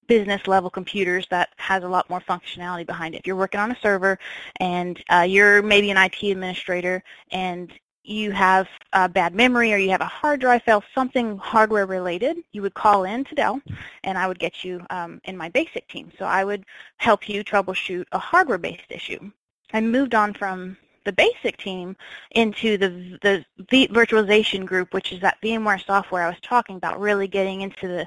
business 0.06 0.46
level 0.46 0.70
computers 0.70 1.26
that 1.30 1.50
has 1.56 1.82
a 1.82 1.88
lot 1.88 2.08
more 2.10 2.20
functionality 2.20 2.86
behind 2.86 3.14
it. 3.14 3.18
If 3.18 3.26
you're 3.26 3.36
working 3.36 3.60
on 3.60 3.70
a 3.70 3.78
server 3.80 4.18
and 4.60 5.02
uh, 5.10 5.26
you're 5.28 5.62
maybe 5.62 5.90
an 5.90 5.96
IT 5.96 6.22
administrator 6.22 7.02
and 7.30 7.72
you 8.04 8.32
have 8.32 8.68
a 8.92 9.08
bad 9.08 9.34
memory 9.34 9.72
or 9.72 9.78
you 9.78 9.90
have 9.90 10.02
a 10.02 10.06
hard 10.06 10.40
drive 10.40 10.62
fail, 10.62 10.82
something 10.94 11.38
hardware 11.38 11.86
related, 11.86 12.36
you 12.52 12.60
would 12.60 12.74
call 12.74 13.04
in 13.04 13.24
to 13.24 13.34
Dell 13.34 13.60
and 14.04 14.18
I 14.18 14.26
would 14.26 14.38
get 14.38 14.62
you 14.62 14.84
um, 14.90 15.20
in 15.24 15.36
my 15.36 15.48
basic 15.48 15.88
team. 15.88 16.12
So 16.18 16.26
I 16.26 16.44
would 16.44 16.64
help 16.98 17.28
you 17.28 17.42
troubleshoot 17.42 18.04
a 18.12 18.18
hardware-based 18.18 18.90
issue. 18.90 19.30
I 19.72 19.80
moved 19.80 20.14
on 20.14 20.34
from 20.34 20.76
the 21.04 21.12
basic 21.12 21.56
team 21.56 21.96
into 22.32 22.76
the, 22.76 23.18
the 23.22 23.44
v- 23.70 23.88
virtualization 23.88 24.64
group, 24.64 24.92
which 24.92 25.12
is 25.12 25.20
that 25.20 25.38
VMware 25.42 25.84
software 25.84 26.24
I 26.24 26.28
was 26.28 26.40
talking 26.42 26.76
about, 26.76 27.00
really 27.00 27.28
getting 27.28 27.60
into 27.62 27.88
the 27.88 28.06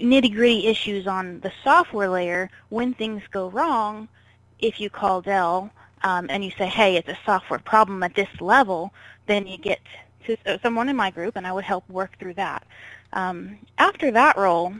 nitty-gritty 0.00 0.66
issues 0.66 1.06
on 1.06 1.40
the 1.40 1.52
software 1.62 2.08
layer 2.08 2.50
when 2.68 2.94
things 2.94 3.22
go 3.30 3.50
wrong 3.50 4.08
if 4.58 4.80
you 4.80 4.90
call 4.90 5.20
Dell 5.20 5.70
um, 6.02 6.26
and 6.30 6.44
you 6.44 6.50
say, 6.52 6.66
hey, 6.66 6.96
it's 6.96 7.08
a 7.08 7.18
software 7.24 7.58
problem 7.58 8.02
at 8.02 8.14
this 8.14 8.28
level, 8.40 8.92
then 9.26 9.46
you 9.46 9.58
get 9.58 9.80
to 10.26 10.36
someone 10.62 10.88
in 10.88 10.96
my 10.96 11.10
group 11.10 11.36
and 11.36 11.46
I 11.46 11.52
would 11.52 11.64
help 11.64 11.88
work 11.88 12.18
through 12.18 12.34
that. 12.34 12.66
Um, 13.12 13.58
after 13.78 14.10
that 14.12 14.36
role, 14.36 14.74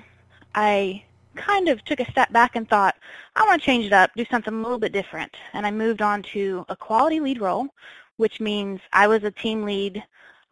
I 0.54 1.04
kind 1.34 1.68
of 1.68 1.84
took 1.84 2.00
a 2.00 2.10
step 2.10 2.32
back 2.32 2.56
and 2.56 2.68
thought, 2.68 2.96
I 3.36 3.44
want 3.46 3.60
to 3.60 3.66
change 3.66 3.86
it 3.86 3.92
up, 3.92 4.10
do 4.16 4.24
something 4.30 4.52
a 4.52 4.62
little 4.62 4.78
bit 4.78 4.92
different. 4.92 5.34
And 5.52 5.66
I 5.66 5.70
moved 5.70 6.02
on 6.02 6.22
to 6.34 6.64
a 6.68 6.76
quality 6.76 7.20
lead 7.20 7.40
role, 7.40 7.68
which 8.16 8.40
means 8.40 8.80
I 8.92 9.06
was 9.06 9.24
a 9.24 9.30
team 9.30 9.64
lead 9.64 10.02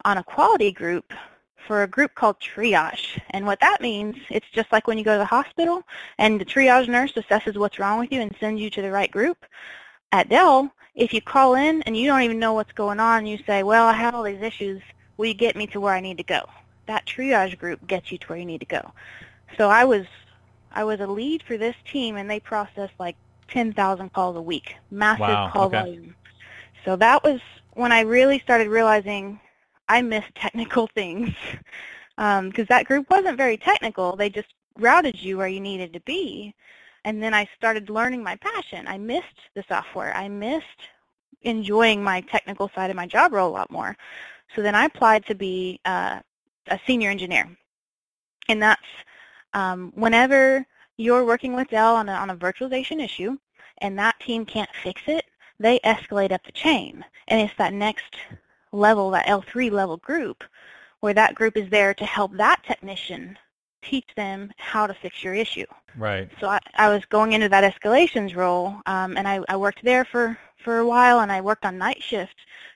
on 0.05 0.17
a 0.17 0.23
quality 0.23 0.71
group 0.71 1.13
for 1.67 1.83
a 1.83 1.87
group 1.87 2.15
called 2.15 2.39
triage. 2.39 3.19
And 3.31 3.45
what 3.45 3.59
that 3.61 3.81
means, 3.81 4.15
it's 4.29 4.49
just 4.51 4.71
like 4.71 4.87
when 4.87 4.97
you 4.97 5.03
go 5.03 5.13
to 5.13 5.19
the 5.19 5.25
hospital 5.25 5.83
and 6.17 6.39
the 6.39 6.45
triage 6.45 6.87
nurse 6.87 7.13
assesses 7.13 7.57
what's 7.57 7.79
wrong 7.79 7.99
with 7.99 8.11
you 8.11 8.21
and 8.21 8.35
sends 8.39 8.61
you 8.61 8.69
to 8.71 8.81
the 8.81 8.91
right 8.91 9.11
group. 9.11 9.45
At 10.11 10.29
Dell, 10.29 10.71
if 10.95 11.13
you 11.13 11.21
call 11.21 11.55
in 11.55 11.81
and 11.83 11.95
you 11.95 12.07
don't 12.07 12.21
even 12.23 12.39
know 12.39 12.53
what's 12.53 12.71
going 12.73 12.99
on, 12.99 13.25
you 13.25 13.37
say, 13.45 13.63
well, 13.63 13.85
I 13.85 13.93
have 13.93 14.15
all 14.15 14.23
these 14.23 14.41
issues. 14.41 14.81
Will 15.17 15.27
you 15.27 15.33
get 15.33 15.55
me 15.55 15.67
to 15.67 15.79
where 15.79 15.93
I 15.93 15.99
need 15.99 16.17
to 16.17 16.23
go? 16.23 16.41
That 16.87 17.05
triage 17.05 17.57
group 17.57 17.85
gets 17.87 18.11
you 18.11 18.17
to 18.17 18.27
where 18.27 18.39
you 18.39 18.45
need 18.45 18.61
to 18.61 18.65
go. 18.65 18.91
So 19.57 19.69
I 19.69 19.85
was 19.85 20.05
I 20.71 20.83
was 20.83 20.99
a 20.99 21.07
lead 21.07 21.43
for 21.43 21.57
this 21.57 21.75
team, 21.91 22.15
and 22.15 22.29
they 22.29 22.39
processed 22.39 22.93
like 22.99 23.15
10,000 23.49 24.13
calls 24.13 24.35
a 24.37 24.41
week, 24.41 24.75
massive 24.91 25.21
Wow, 25.21 25.51
call 25.51 25.65
okay. 25.65 25.81
volume. 25.81 26.15
So 26.85 26.95
that 26.95 27.23
was 27.23 27.39
when 27.73 27.91
I 27.91 28.01
really 28.01 28.39
started 28.39 28.67
realizing 28.67 29.39
I 29.89 30.01
miss 30.01 30.23
technical 30.35 30.87
things 30.95 31.31
because 32.15 32.67
that 32.67 32.85
group 32.85 33.09
wasn't 33.09 33.37
very 33.37 33.57
technical. 33.57 34.15
They 34.15 34.29
just 34.29 34.53
routed 34.77 35.21
you 35.21 35.37
where 35.37 35.47
you 35.47 35.59
needed 35.59 35.93
to 35.93 35.99
be. 36.01 36.55
And 37.05 37.21
then 37.23 37.33
I 37.33 37.47
started 37.55 37.89
learning 37.89 38.23
my 38.23 38.35
passion. 38.37 38.87
I 38.87 38.97
missed 38.97 39.25
the 39.55 39.63
software. 39.67 40.13
I 40.15 40.27
missed 40.27 40.65
enjoying 41.41 42.03
my 42.03 42.21
technical 42.21 42.69
side 42.75 42.89
of 42.89 42.95
my 42.95 43.07
job 43.07 43.33
role 43.33 43.49
a 43.49 43.57
lot 43.57 43.71
more. 43.71 43.95
So 44.55 44.61
then 44.61 44.75
I 44.75 44.85
applied 44.85 45.25
to 45.27 45.35
be 45.35 45.79
uh, 45.85 46.19
a 46.67 46.79
senior 46.85 47.09
engineer. 47.09 47.49
And 48.49 48.61
that's 48.61 48.81
um, 49.53 49.91
whenever 49.95 50.65
you're 50.97 51.25
working 51.25 51.53
with 51.53 51.69
Dell 51.69 51.95
on 51.95 52.09
a, 52.09 52.13
on 52.13 52.29
a 52.31 52.35
virtualization 52.35 53.01
issue 53.03 53.37
and 53.77 53.97
that 53.97 54.19
team 54.19 54.45
can't 54.45 54.69
fix 54.83 55.01
it, 55.07 55.25
they 55.59 55.79
escalate 55.79 56.31
up 56.31 56.43
the 56.45 56.51
chain. 56.51 57.05
And 57.29 57.39
it's 57.39 57.57
that 57.57 57.73
next 57.73 58.17
level, 58.71 59.11
that 59.11 59.27
L3 59.27 59.71
level 59.71 59.97
group, 59.97 60.43
where 60.99 61.13
that 61.13 61.35
group 61.35 61.57
is 61.57 61.69
there 61.69 61.93
to 61.93 62.05
help 62.05 62.35
that 62.37 62.63
technician 62.63 63.37
teach 63.81 64.07
them 64.15 64.51
how 64.57 64.85
to 64.85 64.93
fix 64.93 65.23
your 65.23 65.33
issue. 65.33 65.65
Right. 65.97 66.29
So 66.39 66.47
I, 66.47 66.59
I 66.75 66.89
was 66.89 67.03
going 67.05 67.33
into 67.33 67.49
that 67.49 67.73
escalations 67.73 68.35
role, 68.35 68.75
um, 68.85 69.17
and 69.17 69.27
I, 69.27 69.39
I 69.47 69.55
worked 69.55 69.83
there 69.83 70.05
for, 70.05 70.37
for 70.63 70.79
a 70.79 70.87
while, 70.87 71.21
and 71.21 71.31
I 71.31 71.41
worked 71.41 71.65
on 71.65 71.77
night 71.77 72.01
shift 72.01 72.35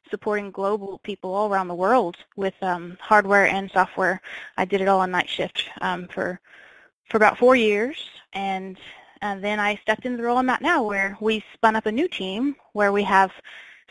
supporting 0.10 0.52
global 0.52 1.00
people 1.00 1.34
all 1.34 1.52
around 1.52 1.68
the 1.68 1.76
world 1.76 2.18
with 2.36 2.54
um, 2.62 2.98
hardware 3.02 3.48
and 3.48 3.72
software. 3.72 4.22
I 4.58 4.66
did 4.66 4.82
it 4.82 4.88
all 4.88 5.00
on 5.00 5.12
night 5.12 5.30
shift 5.30 5.70
um, 5.82 6.08
for 6.08 6.40
for 7.10 7.18
about 7.18 7.38
four 7.38 7.56
years, 7.56 7.98
and 8.34 8.78
and 9.22 9.44
then 9.44 9.60
I 9.60 9.76
stepped 9.78 10.06
into 10.06 10.18
the 10.18 10.24
role 10.24 10.38
I'm 10.38 10.50
at 10.50 10.62
now, 10.62 10.84
where 10.84 11.18
we 11.20 11.44
spun 11.54 11.76
up 11.76 11.86
a 11.86 11.92
new 11.92 12.08
team 12.08 12.56
where 12.74 12.92
we 12.92 13.04
have 13.04 13.32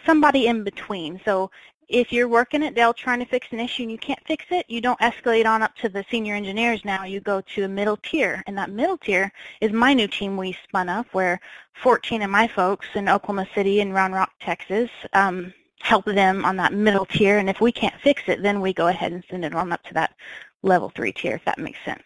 somebody 0.05 0.47
in 0.47 0.65
between. 0.65 1.21
So 1.25 1.51
if 1.93 2.11
you're 2.11 2.27
working 2.27 2.65
at 2.65 2.75
Dell 2.75 2.95
trying 2.95 3.19
to 3.19 3.27
fix 3.27 3.47
an 3.51 3.61
issue 3.61 3.83
and 3.83 3.93
you 3.93 3.99
can't 3.99 4.27
fix 4.27 4.47
it, 4.51 4.65
you 4.69 4.81
don't 4.81 4.99
escalate 5.01 5.47
on 5.47 5.63
up 5.63 5.77
to 5.77 5.91
the 5.91 6.05
senior 6.11 6.35
engineers 6.35 6.85
now. 6.87 7.05
You 7.05 7.21
go 7.21 7.43
to 7.55 7.65
a 7.65 7.69
middle 7.69 7.99
tier, 7.99 8.43
and 8.47 8.57
that 8.57 8.71
middle 8.71 8.97
tier 8.97 9.31
is 9.61 9.73
my 9.73 9.93
new 9.93 10.09
team 10.09 10.39
we 10.39 10.57
spun 10.65 10.89
up, 10.89 11.07
where 11.13 11.39
14 11.83 12.23
of 12.23 12.31
my 12.31 12.49
folks 12.49 12.87
in 12.95 13.11
Oklahoma 13.11 13.47
City 13.55 13.81
and 13.81 13.93
Round 13.93 14.15
Rock, 14.15 14.33
Texas, 14.41 14.89
um, 15.13 15.53
help 15.81 16.07
them 16.07 16.47
on 16.47 16.57
that 16.57 16.73
middle 16.73 17.05
tier. 17.05 17.37
And 17.37 17.51
if 17.51 17.61
we 17.61 17.71
can't 17.71 18.01
fix 18.03 18.23
it, 18.27 18.43
then 18.43 18.63
we 18.63 18.73
go 18.73 18.89
ahead 18.89 19.13
and 19.13 19.23
send 19.31 19.45
it 19.45 19.55
on 19.55 19.71
up 19.71 19.83
to 19.85 19.95
that 19.95 20.15
level 20.63 20.91
three 20.97 21.13
tier, 21.13 21.35
if 21.35 21.45
that 21.45 21.59
makes 21.59 21.79
sense. 21.85 22.03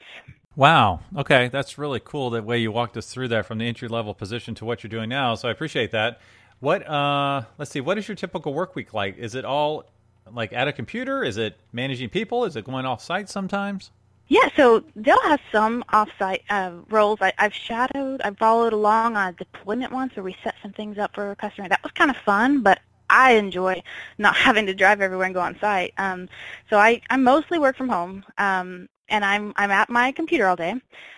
Wow. 0.56 1.00
Okay, 1.16 1.48
that's 1.48 1.78
really 1.78 2.00
cool. 2.02 2.30
The 2.30 2.42
way 2.42 2.58
you 2.58 2.72
walked 2.72 2.96
us 2.96 3.06
through 3.06 3.28
that 3.28 3.46
from 3.46 3.58
the 3.58 3.68
entry 3.68 3.88
level 3.88 4.14
position 4.14 4.54
to 4.56 4.64
what 4.64 4.82
you're 4.82 4.88
doing 4.88 5.10
now. 5.10 5.36
So 5.36 5.48
I 5.48 5.52
appreciate 5.52 5.92
that. 5.92 6.20
What? 6.60 6.86
Uh, 6.88 7.42
let's 7.58 7.70
see. 7.70 7.80
What 7.80 7.98
is 7.98 8.08
your 8.08 8.16
typical 8.16 8.54
work 8.54 8.74
week 8.74 8.94
like? 8.94 9.18
Is 9.18 9.34
it 9.34 9.44
all 9.44 9.84
like 10.32 10.52
at 10.52 10.68
a 10.68 10.72
computer? 10.72 11.22
Is 11.22 11.36
it 11.36 11.56
managing 11.72 12.08
people? 12.08 12.44
Is 12.44 12.56
it 12.56 12.64
going 12.64 12.86
off 12.86 13.02
site 13.02 13.28
sometimes? 13.28 13.90
Yeah, 14.28 14.48
so 14.56 14.82
they'll 14.96 15.22
have 15.22 15.40
some 15.52 15.84
off-site 15.90 16.42
uh, 16.50 16.72
roles. 16.90 17.18
I, 17.20 17.32
I've 17.38 17.54
shadowed, 17.54 18.20
I've 18.22 18.36
followed 18.36 18.72
along 18.72 19.16
on 19.16 19.28
a 19.28 19.32
deployment 19.32 19.92
once 19.92 20.16
where 20.16 20.24
we 20.24 20.34
set 20.42 20.56
some 20.62 20.72
things 20.72 20.98
up 20.98 21.14
for 21.14 21.30
a 21.30 21.36
customer. 21.36 21.68
That 21.68 21.82
was 21.84 21.92
kind 21.92 22.10
of 22.10 22.16
fun, 22.16 22.60
but 22.62 22.80
I 23.08 23.34
enjoy 23.34 23.82
not 24.18 24.34
having 24.36 24.66
to 24.66 24.74
drive 24.74 25.00
everywhere 25.00 25.26
and 25.26 25.34
go 25.34 25.40
on 25.40 25.56
site. 25.60 25.94
Um, 25.96 26.28
so 26.68 26.76
I, 26.76 27.02
I 27.08 27.16
mostly 27.16 27.60
work 27.60 27.76
from 27.76 27.88
home. 27.88 28.24
Um, 28.36 28.88
and 29.08 29.24
I'm 29.24 29.52
I'm 29.56 29.70
at 29.70 29.88
my 29.88 30.12
computer 30.12 30.46
all 30.46 30.56
day. 30.56 30.74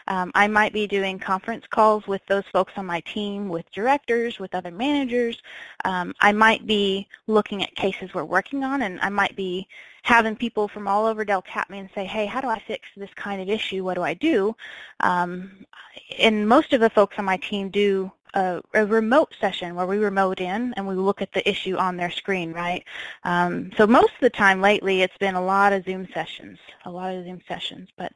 Um, 0.07 0.30
I 0.35 0.47
might 0.49 0.73
be 0.73 0.87
doing 0.87 1.18
conference 1.18 1.64
calls 1.71 2.07
with 2.07 2.23
those 2.26 2.45
folks 2.52 2.73
on 2.76 2.87
my 2.87 3.00
team, 3.00 3.49
with 3.49 3.71
directors, 3.73 4.38
with 4.38 4.54
other 4.54 4.71
managers. 4.71 5.40
Um, 5.85 6.14
I 6.21 6.33
might 6.33 6.66
be 6.66 7.07
looking 7.26 7.62
at 7.62 7.75
cases 7.75 8.14
we're 8.14 8.25
working 8.25 8.64
on, 8.64 8.83
and 8.83 9.00
I 9.00 9.09
might 9.09 9.37
be 9.37 9.68
having 10.02 10.37
people 10.37 10.68
from 10.68 10.88
all 10.88 11.07
over 11.07 11.25
Dell 11.25 11.42
tap 11.42 11.71
me 11.71 11.78
and 11.78 11.90
say, 11.95 12.04
"Hey, 12.04 12.26
how 12.26 12.40
do 12.40 12.49
I 12.49 12.59
fix 12.59 12.88
this 12.97 13.12
kind 13.14 13.40
of 13.40 13.49
issue? 13.49 13.85
What 13.85 13.95
do 13.95 14.02
I 14.02 14.14
do?" 14.14 14.54
Um, 15.00 15.66
and 16.18 16.49
most 16.49 16.73
of 16.73 16.80
the 16.80 16.90
folks 16.90 17.18
on 17.18 17.25
my 17.25 17.37
team 17.38 17.68
do 17.71 18.11
a, 18.35 18.63
a, 18.75 18.87
remote 18.87 19.35
session 19.41 19.75
where 19.75 19.87
we 19.87 19.99
remote 19.99 20.41
in 20.41 20.73
and 20.75 20.87
we 20.87 20.95
look 20.95 21.23
at 21.23 21.33
the 21.33 21.49
issue 21.49 21.77
on 21.77 21.97
their 21.97 22.11
screen, 22.11 22.53
right? 22.53 22.85
Um, 23.25 23.71
so 23.77 23.87
most 23.87 24.13
of 24.15 24.21
the 24.21 24.31
time 24.31 24.61
lately 24.61 25.03
it's 25.03 25.17
been 25.19 25.35
a 25.35 25.45
lot 25.45 25.73
of 25.73 25.85
Zoom 25.85 26.09
sessions, 26.13 26.59
a 26.85 26.91
lot 26.91 27.15
of 27.15 27.25
Zoom 27.25 27.41
sessions. 27.49 27.89
But 27.97 28.13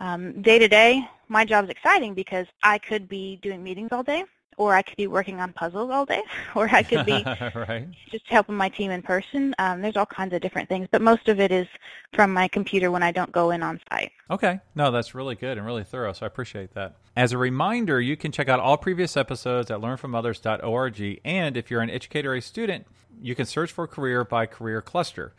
um, 0.00 0.42
day 0.42 0.58
to 0.58 0.68
day, 0.68 1.08
my 1.28 1.44
job 1.44 1.64
is 1.64 1.70
exciting 1.70 2.14
because 2.14 2.46
I 2.62 2.78
could 2.78 3.08
be 3.08 3.36
doing 3.42 3.62
meetings 3.62 3.88
all 3.92 4.02
day 4.02 4.24
or 4.56 4.74
I 4.74 4.82
could 4.82 4.96
be 4.96 5.06
working 5.06 5.40
on 5.40 5.52
puzzles 5.52 5.90
all 5.90 6.04
day, 6.06 6.22
or 6.54 6.68
I 6.70 6.82
could 6.82 7.06
be 7.06 7.24
right. 7.54 7.88
just 8.10 8.24
helping 8.28 8.54
my 8.54 8.68
team 8.68 8.90
in 8.90 9.02
person. 9.02 9.54
Um, 9.58 9.80
there's 9.82 9.96
all 9.96 10.06
kinds 10.06 10.34
of 10.34 10.40
different 10.40 10.68
things, 10.68 10.88
but 10.90 11.02
most 11.02 11.28
of 11.28 11.40
it 11.40 11.50
is 11.50 11.66
from 12.12 12.32
my 12.32 12.48
computer 12.48 12.90
when 12.90 13.02
I 13.02 13.12
don't 13.12 13.32
go 13.32 13.50
in 13.50 13.62
on 13.62 13.80
site. 13.90 14.12
Okay. 14.30 14.60
No, 14.74 14.90
that's 14.90 15.14
really 15.14 15.34
good 15.34 15.58
and 15.58 15.66
really 15.66 15.84
thorough, 15.84 16.12
so 16.12 16.24
I 16.24 16.28
appreciate 16.28 16.74
that. 16.74 16.96
As 17.16 17.32
a 17.32 17.38
reminder, 17.38 18.00
you 18.00 18.16
can 18.16 18.32
check 18.32 18.48
out 18.48 18.60
all 18.60 18.76
previous 18.76 19.16
episodes 19.16 19.70
at 19.70 19.80
learnfromothers.org, 19.80 21.20
and 21.24 21.56
if 21.56 21.70
you're 21.70 21.80
an 21.80 21.90
educator 21.90 22.32
or 22.32 22.36
a 22.36 22.42
student, 22.42 22.86
you 23.22 23.34
can 23.34 23.46
search 23.46 23.70
for 23.70 23.86
career 23.86 24.24
by 24.24 24.46
career 24.46 24.82
cluster. 24.82 25.32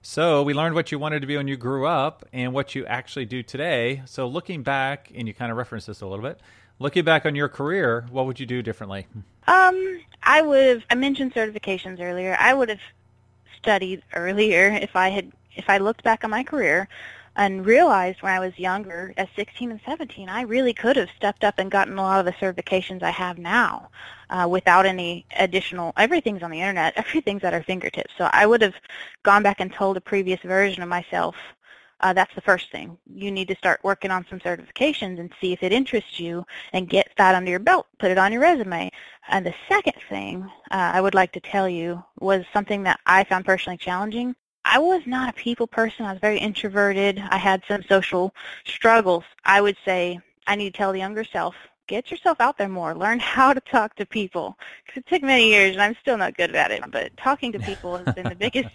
So 0.00 0.42
we 0.42 0.54
learned 0.54 0.74
what 0.74 0.90
you 0.90 0.98
wanted 0.98 1.20
to 1.20 1.26
be 1.26 1.36
when 1.36 1.48
you 1.48 1.56
grew 1.56 1.86
up 1.86 2.24
and 2.32 2.54
what 2.54 2.74
you 2.74 2.86
actually 2.86 3.26
do 3.26 3.42
today. 3.42 4.02
So 4.06 4.26
looking 4.26 4.62
back, 4.62 5.12
and 5.14 5.28
you 5.28 5.34
kind 5.34 5.50
of 5.50 5.58
referenced 5.58 5.86
this 5.86 6.00
a 6.00 6.06
little 6.06 6.24
bit, 6.24 6.40
Looking 6.80 7.04
back 7.04 7.26
on 7.26 7.34
your 7.34 7.48
career, 7.48 8.06
what 8.10 8.26
would 8.26 8.38
you 8.38 8.46
do 8.46 8.62
differently? 8.62 9.06
Um, 9.48 10.00
I 10.22 10.42
would 10.42 10.64
have. 10.64 10.82
I 10.90 10.94
mentioned 10.94 11.34
certifications 11.34 12.00
earlier. 12.00 12.36
I 12.38 12.54
would 12.54 12.68
have 12.68 12.80
studied 13.56 14.02
earlier 14.14 14.70
if 14.80 14.94
I 14.94 15.08
had. 15.08 15.32
If 15.56 15.68
I 15.68 15.78
looked 15.78 16.04
back 16.04 16.22
on 16.22 16.30
my 16.30 16.44
career 16.44 16.88
and 17.38 17.64
realized 17.64 18.20
when 18.20 18.32
I 18.32 18.40
was 18.40 18.58
younger, 18.58 19.14
at 19.16 19.30
16 19.34 19.70
and 19.70 19.80
17, 19.86 20.28
I 20.28 20.42
really 20.42 20.74
could 20.74 20.96
have 20.96 21.08
stepped 21.16 21.44
up 21.44 21.58
and 21.58 21.70
gotten 21.70 21.96
a 21.96 22.02
lot 22.02 22.20
of 22.20 22.26
the 22.26 22.32
certifications 22.32 23.02
I 23.02 23.10
have 23.10 23.38
now 23.38 23.90
uh, 24.28 24.46
without 24.50 24.84
any 24.84 25.24
additional. 25.38 25.94
Everything's 25.96 26.42
on 26.42 26.50
the 26.50 26.60
internet. 26.60 26.94
Everything's 26.96 27.44
at 27.44 27.54
our 27.54 27.62
fingertips. 27.62 28.12
So 28.18 28.28
I 28.32 28.44
would 28.44 28.60
have 28.60 28.74
gone 29.22 29.42
back 29.42 29.60
and 29.60 29.72
told 29.72 29.96
a 29.96 30.02
previous 30.02 30.40
version 30.40 30.82
of 30.82 30.90
myself 30.90 31.36
uh, 32.00 32.12
that's 32.12 32.34
the 32.34 32.40
first 32.40 32.70
thing. 32.70 32.96
You 33.12 33.30
need 33.30 33.48
to 33.48 33.56
start 33.56 33.80
working 33.82 34.10
on 34.10 34.24
some 34.30 34.38
certifications 34.38 35.18
and 35.18 35.32
see 35.40 35.52
if 35.52 35.62
it 35.62 35.72
interests 35.72 36.20
you 36.20 36.44
and 36.72 36.88
get 36.88 37.10
that 37.16 37.34
under 37.34 37.50
your 37.50 37.58
belt. 37.58 37.86
Put 37.98 38.10
it 38.10 38.18
on 38.18 38.32
your 38.32 38.40
resume. 38.40 38.90
And 39.28 39.44
the 39.44 39.54
second 39.68 39.96
thing 40.08 40.44
uh, 40.70 40.92
I 40.94 41.00
would 41.00 41.14
like 41.14 41.32
to 41.32 41.40
tell 41.40 41.68
you 41.68 42.02
was 42.20 42.44
something 42.52 42.84
that 42.84 43.00
I 43.06 43.24
found 43.24 43.44
personally 43.44 43.78
challenging. 43.78 44.36
I 44.70 44.78
was 44.78 45.02
not 45.06 45.30
a 45.30 45.32
people 45.32 45.66
person. 45.66 46.04
I 46.04 46.12
was 46.12 46.20
very 46.20 46.38
introverted. 46.38 47.18
I 47.30 47.38
had 47.38 47.62
some 47.66 47.82
social 47.84 48.34
struggles. 48.66 49.24
I 49.44 49.62
would 49.62 49.76
say 49.84 50.20
I 50.46 50.56
need 50.56 50.74
to 50.74 50.76
tell 50.76 50.92
the 50.92 50.98
younger 50.98 51.24
self, 51.24 51.54
get 51.86 52.10
yourself 52.10 52.38
out 52.38 52.58
there 52.58 52.68
more. 52.68 52.94
Learn 52.94 53.18
how 53.36 53.54
to 53.54 53.60
talk 53.60 53.96
to 53.96 54.04
people. 54.04 54.58
Because 54.86 55.00
it 55.00 55.06
took 55.06 55.22
many 55.22 55.48
years, 55.48 55.72
and 55.72 55.82
I'm 55.82 55.96
still 56.00 56.18
not 56.18 56.36
good 56.36 56.54
at 56.54 56.70
it. 56.70 56.82
But 56.90 57.16
talking 57.16 57.50
to 57.52 57.58
people 57.58 57.96
has 57.96 58.14
been 58.14 58.28
the 58.28 58.34
biggest, 58.38 58.74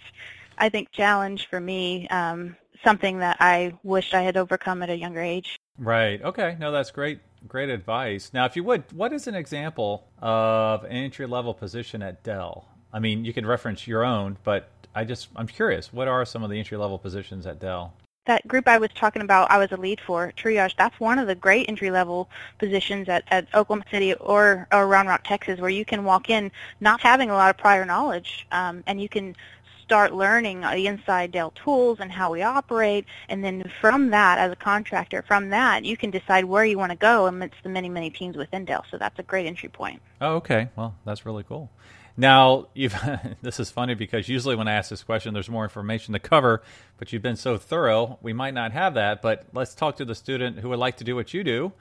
I 0.58 0.68
think, 0.68 0.90
challenge 0.90 1.46
for 1.48 1.60
me. 1.60 2.08
Um, 2.08 2.56
something 2.82 3.20
that 3.20 3.36
I 3.40 3.72
wished 3.82 4.14
I 4.14 4.22
had 4.22 4.36
overcome 4.36 4.82
at 4.82 4.90
a 4.90 4.96
younger 4.96 5.22
age. 5.22 5.58
Right. 5.78 6.20
Okay. 6.22 6.56
No, 6.58 6.72
that's 6.72 6.90
great. 6.90 7.20
Great 7.46 7.70
advice. 7.70 8.30
Now, 8.34 8.46
if 8.46 8.56
you 8.56 8.64
would, 8.64 8.84
what 8.92 9.12
is 9.12 9.26
an 9.26 9.34
example 9.34 10.08
of 10.20 10.84
an 10.84 10.92
entry 10.92 11.26
level 11.26 11.54
position 11.54 12.02
at 12.02 12.22
Dell? 12.22 12.68
I 12.92 12.98
mean, 12.98 13.24
you 13.24 13.32
can 13.32 13.46
reference 13.46 13.86
your 13.86 14.04
own, 14.04 14.38
but 14.44 14.68
I 14.94 15.04
just 15.04 15.28
I'm 15.36 15.46
curious. 15.46 15.92
What 15.92 16.08
are 16.08 16.24
some 16.24 16.42
of 16.42 16.50
the 16.50 16.58
entry 16.58 16.76
level 16.76 16.98
positions 16.98 17.46
at 17.46 17.58
Dell? 17.58 17.94
That 18.26 18.46
group 18.48 18.66
I 18.68 18.78
was 18.78 18.88
talking 18.94 19.20
about, 19.20 19.50
I 19.50 19.58
was 19.58 19.70
a 19.72 19.76
lead 19.76 20.00
for 20.00 20.32
triage. 20.34 20.74
That's 20.78 20.98
one 20.98 21.18
of 21.18 21.26
the 21.26 21.34
great 21.34 21.68
entry 21.68 21.90
level 21.90 22.30
positions 22.58 23.06
at, 23.08 23.24
at 23.28 23.46
Oklahoma 23.54 23.84
City 23.90 24.14
or, 24.14 24.66
or 24.72 24.86
Round 24.86 25.08
Rock, 25.08 25.24
Texas, 25.24 25.60
where 25.60 25.68
you 25.68 25.84
can 25.84 26.04
walk 26.04 26.30
in 26.30 26.50
not 26.80 27.02
having 27.02 27.28
a 27.28 27.34
lot 27.34 27.50
of 27.50 27.58
prior 27.58 27.84
knowledge, 27.84 28.46
um, 28.50 28.82
and 28.86 28.98
you 28.98 29.10
can 29.10 29.36
start 29.82 30.14
learning 30.14 30.62
the 30.62 30.86
inside 30.86 31.32
Dell 31.32 31.50
tools 31.50 31.98
and 32.00 32.10
how 32.10 32.32
we 32.32 32.40
operate, 32.40 33.04
and 33.28 33.44
then 33.44 33.62
from 33.82 34.08
that, 34.08 34.38
as 34.38 34.50
a 34.50 34.56
contractor, 34.56 35.22
from 35.28 35.50
that, 35.50 35.84
you 35.84 35.94
can 35.94 36.10
decide 36.10 36.46
where 36.46 36.64
you 36.64 36.78
want 36.78 36.92
to 36.92 36.96
go 36.96 37.26
amidst 37.26 37.62
the 37.62 37.68
many, 37.68 37.90
many 37.90 38.08
teams 38.08 38.38
within 38.38 38.64
Dell. 38.64 38.86
So 38.90 38.96
that's 38.96 39.18
a 39.18 39.22
great 39.22 39.44
entry 39.46 39.68
point. 39.68 40.00
Oh, 40.22 40.36
okay. 40.36 40.70
Well, 40.76 40.94
that's 41.04 41.26
really 41.26 41.42
cool. 41.42 41.70
Now, 42.16 42.68
you've 42.74 42.94
this 43.42 43.58
is 43.58 43.70
funny 43.70 43.94
because 43.94 44.28
usually 44.28 44.56
when 44.56 44.68
I 44.68 44.72
ask 44.72 44.90
this 44.90 45.02
question, 45.02 45.34
there's 45.34 45.48
more 45.48 45.64
information 45.64 46.12
to 46.12 46.18
cover, 46.18 46.62
but 46.98 47.12
you've 47.12 47.22
been 47.22 47.36
so 47.36 47.58
thorough, 47.58 48.18
we 48.22 48.32
might 48.32 48.54
not 48.54 48.72
have 48.72 48.94
that. 48.94 49.22
But 49.22 49.46
let's 49.52 49.74
talk 49.74 49.96
to 49.96 50.04
the 50.04 50.14
student 50.14 50.60
who 50.60 50.68
would 50.68 50.78
like 50.78 50.96
to 50.98 51.04
do 51.04 51.16
what 51.16 51.34
you 51.34 51.44
do. 51.44 51.72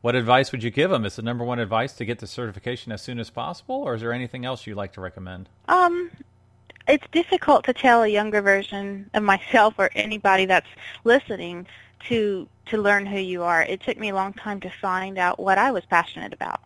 What 0.00 0.14
advice 0.14 0.50
would 0.50 0.62
you 0.62 0.70
give 0.70 0.90
them? 0.90 1.04
Is 1.04 1.16
the 1.16 1.22
number 1.22 1.44
one 1.44 1.58
advice 1.58 1.92
to 1.94 2.06
get 2.06 2.20
the 2.20 2.26
certification 2.26 2.90
as 2.90 3.02
soon 3.02 3.18
as 3.20 3.28
possible, 3.28 3.76
or 3.76 3.94
is 3.94 4.00
there 4.00 4.14
anything 4.14 4.46
else 4.46 4.66
you'd 4.66 4.76
like 4.76 4.94
to 4.94 5.00
recommend? 5.00 5.50
Um, 5.68 6.10
it's 6.88 7.06
difficult 7.12 7.64
to 7.66 7.74
tell 7.74 8.02
a 8.02 8.08
younger 8.08 8.40
version 8.40 9.10
of 9.12 9.22
myself 9.22 9.74
or 9.76 9.90
anybody 9.94 10.46
that's 10.46 10.66
listening 11.04 11.66
to 12.08 12.48
to 12.66 12.78
learn 12.78 13.04
who 13.04 13.18
you 13.18 13.42
are. 13.42 13.62
It 13.62 13.82
took 13.82 13.98
me 13.98 14.10
a 14.10 14.14
long 14.14 14.32
time 14.32 14.60
to 14.60 14.70
find 14.70 15.18
out 15.18 15.40
what 15.40 15.58
I 15.58 15.72
was 15.72 15.84
passionate 15.84 16.32
about. 16.32 16.60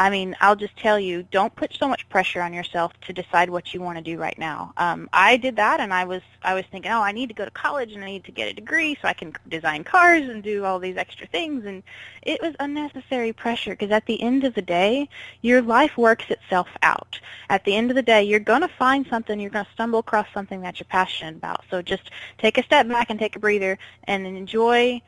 I 0.00 0.08
mean, 0.08 0.34
I'll 0.40 0.56
just 0.56 0.74
tell 0.78 0.98
you, 0.98 1.24
don't 1.24 1.54
put 1.54 1.74
so 1.74 1.86
much 1.86 2.08
pressure 2.08 2.40
on 2.40 2.54
yourself 2.54 2.90
to 3.02 3.12
decide 3.12 3.50
what 3.50 3.74
you 3.74 3.82
want 3.82 3.98
to 3.98 4.02
do 4.02 4.16
right 4.16 4.38
now. 4.38 4.72
Um, 4.78 5.10
I 5.12 5.36
did 5.36 5.56
that, 5.56 5.78
and 5.78 5.92
I 5.92 6.04
was 6.06 6.22
I 6.40 6.54
was 6.54 6.64
thinking, 6.72 6.90
oh, 6.90 7.02
I 7.02 7.12
need 7.12 7.28
to 7.28 7.34
go 7.34 7.44
to 7.44 7.50
college 7.50 7.92
and 7.92 8.02
I 8.02 8.06
need 8.06 8.24
to 8.24 8.32
get 8.32 8.48
a 8.48 8.54
degree 8.54 8.96
so 9.02 9.08
I 9.08 9.12
can 9.12 9.34
design 9.48 9.84
cars 9.84 10.26
and 10.26 10.42
do 10.42 10.64
all 10.64 10.78
these 10.78 10.96
extra 10.96 11.26
things, 11.26 11.66
and 11.66 11.82
it 12.22 12.40
was 12.40 12.54
unnecessary 12.60 13.34
pressure 13.34 13.72
because 13.72 13.90
at 13.90 14.06
the 14.06 14.22
end 14.22 14.44
of 14.44 14.54
the 14.54 14.62
day, 14.62 15.06
your 15.42 15.60
life 15.60 15.98
works 15.98 16.30
itself 16.30 16.68
out. 16.80 17.20
At 17.50 17.66
the 17.66 17.76
end 17.76 17.90
of 17.90 17.94
the 17.94 18.02
day, 18.02 18.22
you're 18.22 18.40
going 18.40 18.62
to 18.62 18.68
find 18.68 19.06
something, 19.06 19.38
you're 19.38 19.50
going 19.50 19.66
to 19.66 19.72
stumble 19.72 19.98
across 19.98 20.28
something 20.32 20.62
that 20.62 20.80
you're 20.80 20.86
passionate 20.88 21.36
about. 21.36 21.62
So 21.68 21.82
just 21.82 22.10
take 22.38 22.56
a 22.56 22.62
step 22.62 22.88
back 22.88 23.10
and 23.10 23.20
take 23.20 23.36
a 23.36 23.38
breather 23.38 23.78
and 24.04 24.26
enjoy 24.26 25.02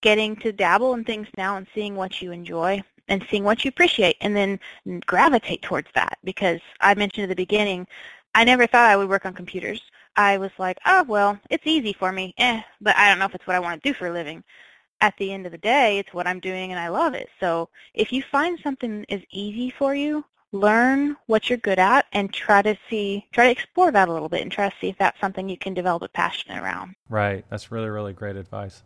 getting 0.00 0.36
to 0.36 0.52
dabble 0.52 0.94
in 0.94 1.02
things 1.02 1.26
now 1.36 1.56
and 1.56 1.66
seeing 1.74 1.96
what 1.96 2.22
you 2.22 2.30
enjoy 2.30 2.84
and 3.08 3.24
seeing 3.30 3.44
what 3.44 3.64
you 3.64 3.68
appreciate 3.68 4.16
and 4.20 4.34
then 4.36 4.58
gravitate 5.06 5.62
towards 5.62 5.88
that 5.94 6.18
because 6.24 6.60
I 6.80 6.94
mentioned 6.94 7.24
at 7.24 7.28
the 7.28 7.34
beginning 7.34 7.86
I 8.34 8.44
never 8.44 8.66
thought 8.66 8.90
I 8.90 8.96
would 8.96 9.08
work 9.08 9.26
on 9.26 9.34
computers. 9.34 9.82
I 10.16 10.38
was 10.38 10.50
like, 10.58 10.78
oh, 10.86 11.04
well, 11.04 11.38
it's 11.50 11.66
easy 11.66 11.92
for 11.92 12.12
me, 12.12 12.34
eh, 12.38 12.62
but 12.80 12.96
I 12.96 13.08
don't 13.08 13.18
know 13.18 13.26
if 13.26 13.34
it's 13.34 13.46
what 13.46 13.56
I 13.56 13.60
want 13.60 13.82
to 13.82 13.88
do 13.88 13.94
for 13.94 14.08
a 14.08 14.12
living. 14.12 14.42
At 15.00 15.14
the 15.18 15.32
end 15.32 15.46
of 15.46 15.52
the 15.52 15.58
day, 15.58 15.98
it's 15.98 16.14
what 16.14 16.26
I'm 16.26 16.40
doing 16.40 16.70
and 16.70 16.78
I 16.78 16.88
love 16.88 17.14
it. 17.14 17.28
So 17.40 17.68
if 17.94 18.12
you 18.12 18.22
find 18.22 18.58
something 18.62 19.04
is 19.08 19.22
easy 19.32 19.70
for 19.70 19.94
you, 19.94 20.24
learn 20.52 21.16
what 21.26 21.48
you're 21.48 21.58
good 21.58 21.78
at 21.78 22.06
and 22.12 22.32
try 22.32 22.62
to 22.62 22.76
see, 22.88 23.26
try 23.32 23.46
to 23.46 23.50
explore 23.50 23.90
that 23.90 24.08
a 24.08 24.12
little 24.12 24.28
bit 24.28 24.42
and 24.42 24.52
try 24.52 24.68
to 24.68 24.76
see 24.80 24.88
if 24.88 24.98
that's 24.98 25.20
something 25.20 25.48
you 25.48 25.56
can 25.56 25.74
develop 25.74 26.02
a 26.02 26.08
passion 26.08 26.56
around. 26.56 26.94
Right. 27.08 27.44
That's 27.48 27.72
really, 27.72 27.88
really 27.88 28.12
great 28.12 28.36
advice. 28.36 28.82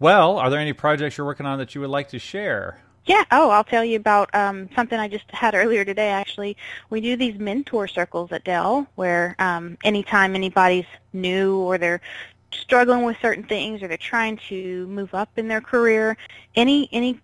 Well, 0.00 0.38
are 0.38 0.48
there 0.48 0.60
any 0.60 0.72
projects 0.72 1.18
you're 1.18 1.26
working 1.26 1.46
on 1.46 1.58
that 1.58 1.74
you 1.74 1.80
would 1.80 1.90
like 1.90 2.08
to 2.10 2.18
share? 2.18 2.80
Yeah. 3.08 3.24
Oh, 3.30 3.48
I'll 3.48 3.64
tell 3.64 3.86
you 3.86 3.96
about 3.96 4.28
um, 4.34 4.68
something 4.76 5.00
I 5.00 5.08
just 5.08 5.24
had 5.30 5.54
earlier 5.54 5.82
today. 5.82 6.10
Actually, 6.10 6.58
we 6.90 7.00
do 7.00 7.16
these 7.16 7.38
mentor 7.38 7.88
circles 7.88 8.30
at 8.32 8.44
Dell, 8.44 8.86
where 8.96 9.34
um, 9.38 9.78
anytime 9.82 10.34
anybody's 10.34 10.84
new 11.14 11.56
or 11.56 11.78
they're 11.78 12.02
struggling 12.52 13.04
with 13.04 13.16
certain 13.22 13.44
things 13.44 13.82
or 13.82 13.88
they're 13.88 13.96
trying 13.96 14.36
to 14.50 14.86
move 14.88 15.14
up 15.14 15.30
in 15.36 15.48
their 15.48 15.62
career, 15.62 16.18
any 16.54 16.86
any 16.92 17.18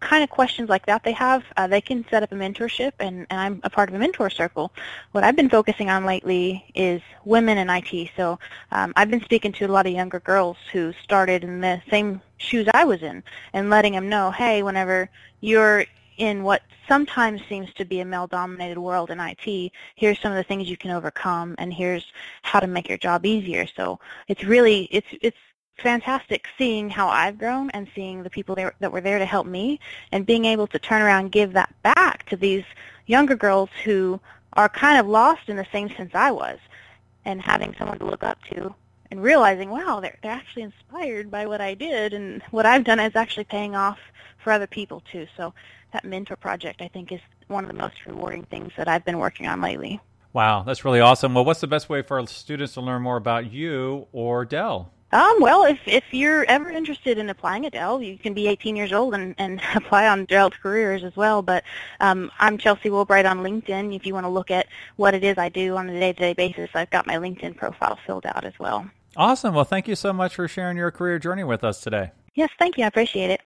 kind 0.00 0.22
of 0.22 0.28
questions 0.28 0.68
like 0.68 0.84
that 0.86 1.04
they 1.04 1.12
have, 1.12 1.42
uh, 1.56 1.66
they 1.66 1.80
can 1.80 2.04
set 2.10 2.22
up 2.22 2.32
a 2.32 2.34
mentorship, 2.34 2.92
and, 2.98 3.26
and 3.30 3.40
I'm 3.40 3.60
a 3.64 3.70
part 3.70 3.88
of 3.88 3.94
a 3.94 3.98
mentor 3.98 4.28
circle. 4.28 4.72
What 5.12 5.24
I've 5.24 5.36
been 5.36 5.50
focusing 5.50 5.88
on 5.88 6.04
lately 6.04 6.64
is 6.74 7.00
women 7.24 7.56
in 7.56 7.70
IT. 7.70 8.10
So 8.14 8.38
um, 8.72 8.92
I've 8.96 9.10
been 9.10 9.22
speaking 9.22 9.52
to 9.52 9.64
a 9.64 9.68
lot 9.68 9.86
of 9.86 9.92
younger 9.92 10.20
girls 10.20 10.58
who 10.72 10.92
started 11.02 11.44
in 11.44 11.60
the 11.62 11.80
same 11.90 12.20
shoes 12.40 12.66
I 12.74 12.84
was 12.84 13.02
in 13.02 13.22
and 13.52 13.70
letting 13.70 13.92
them 13.92 14.08
know, 14.08 14.30
hey, 14.30 14.62
whenever 14.62 15.08
you're 15.40 15.84
in 16.16 16.42
what 16.42 16.62
sometimes 16.88 17.40
seems 17.48 17.72
to 17.74 17.84
be 17.84 18.00
a 18.00 18.04
male-dominated 18.04 18.78
world 18.78 19.10
in 19.10 19.20
IT, 19.20 19.72
here's 19.94 20.18
some 20.20 20.32
of 20.32 20.36
the 20.36 20.44
things 20.44 20.68
you 20.68 20.76
can 20.76 20.90
overcome, 20.90 21.54
and 21.58 21.72
here's 21.72 22.04
how 22.42 22.60
to 22.60 22.66
make 22.66 22.88
your 22.88 22.98
job 22.98 23.24
easier. 23.24 23.66
So 23.66 24.00
it's 24.28 24.44
really 24.44 24.88
it's 24.90 25.06
it's 25.22 25.36
fantastic 25.78 26.46
seeing 26.58 26.90
how 26.90 27.08
I've 27.08 27.38
grown 27.38 27.70
and 27.70 27.88
seeing 27.94 28.22
the 28.22 28.30
people 28.30 28.54
there, 28.54 28.74
that 28.80 28.92
were 28.92 29.00
there 29.00 29.18
to 29.18 29.24
help 29.24 29.46
me 29.46 29.80
and 30.12 30.26
being 30.26 30.44
able 30.44 30.66
to 30.68 30.78
turn 30.78 31.00
around 31.00 31.24
and 31.24 31.32
give 31.32 31.54
that 31.54 31.74
back 31.82 32.28
to 32.28 32.36
these 32.36 32.64
younger 33.06 33.34
girls 33.34 33.70
who 33.84 34.20
are 34.54 34.68
kind 34.68 34.98
of 34.98 35.06
lost 35.06 35.48
in 35.48 35.56
the 35.56 35.66
same 35.72 35.88
sense 35.88 36.10
I 36.12 36.32
was 36.32 36.58
and 37.24 37.40
having 37.40 37.74
someone 37.78 37.98
to 37.98 38.04
look 38.04 38.22
up 38.22 38.42
to 38.52 38.74
and 39.10 39.22
realizing, 39.22 39.70
wow, 39.70 40.00
they're, 40.00 40.18
they're 40.22 40.32
actually 40.32 40.62
inspired 40.62 41.30
by 41.30 41.46
what 41.46 41.60
I 41.60 41.74
did 41.74 42.12
and 42.12 42.42
what 42.50 42.66
I've 42.66 42.84
done 42.84 43.00
is 43.00 43.16
actually 43.16 43.44
paying 43.44 43.74
off 43.74 43.98
for 44.42 44.52
other 44.52 44.66
people 44.66 45.02
too. 45.12 45.26
So 45.36 45.52
that 45.92 46.04
mentor 46.04 46.36
project 46.36 46.80
I 46.80 46.88
think 46.88 47.12
is 47.12 47.20
one 47.48 47.64
of 47.64 47.70
the 47.70 47.76
most 47.76 48.06
rewarding 48.06 48.44
things 48.44 48.72
that 48.76 48.88
I've 48.88 49.04
been 49.04 49.18
working 49.18 49.46
on 49.46 49.60
lately. 49.60 50.00
Wow, 50.32 50.62
that's 50.62 50.84
really 50.84 51.00
awesome. 51.00 51.34
Well, 51.34 51.44
what's 51.44 51.60
the 51.60 51.66
best 51.66 51.88
way 51.88 52.02
for 52.02 52.24
students 52.26 52.74
to 52.74 52.80
learn 52.80 53.02
more 53.02 53.16
about 53.16 53.52
you 53.52 54.06
or 54.12 54.44
Dell? 54.44 54.92
Um, 55.12 55.38
well, 55.40 55.64
if 55.64 55.80
if 55.86 56.04
you're 56.12 56.44
ever 56.44 56.70
interested 56.70 57.18
in 57.18 57.30
applying 57.30 57.66
at 57.66 57.72
Dell, 57.72 58.00
you 58.00 58.16
can 58.16 58.32
be 58.32 58.46
18 58.46 58.76
years 58.76 58.92
old 58.92 59.12
and, 59.12 59.34
and 59.38 59.60
apply 59.74 60.06
on 60.06 60.24
Dell 60.26 60.52
careers 60.52 61.02
as 61.02 61.16
well. 61.16 61.42
But 61.42 61.64
um, 61.98 62.30
I'm 62.38 62.58
Chelsea 62.58 62.90
Wilbright 62.90 63.28
on 63.28 63.40
LinkedIn. 63.40 63.94
If 63.94 64.06
you 64.06 64.14
want 64.14 64.24
to 64.24 64.30
look 64.30 64.52
at 64.52 64.68
what 64.94 65.14
it 65.14 65.24
is 65.24 65.36
I 65.36 65.48
do 65.48 65.76
on 65.76 65.88
a 65.88 65.98
day-to-day 65.98 66.34
basis, 66.34 66.70
I've 66.74 66.90
got 66.90 67.08
my 67.08 67.16
LinkedIn 67.16 67.56
profile 67.56 67.98
filled 68.06 68.24
out 68.24 68.44
as 68.44 68.56
well. 68.60 68.88
Awesome. 69.16 69.54
Well, 69.54 69.64
thank 69.64 69.88
you 69.88 69.96
so 69.96 70.12
much 70.12 70.34
for 70.34 70.46
sharing 70.48 70.76
your 70.76 70.90
career 70.90 71.18
journey 71.18 71.44
with 71.44 71.64
us 71.64 71.80
today. 71.80 72.12
Yes, 72.34 72.50
thank 72.58 72.78
you. 72.78 72.84
I 72.84 72.86
appreciate 72.86 73.30
it. 73.30 73.40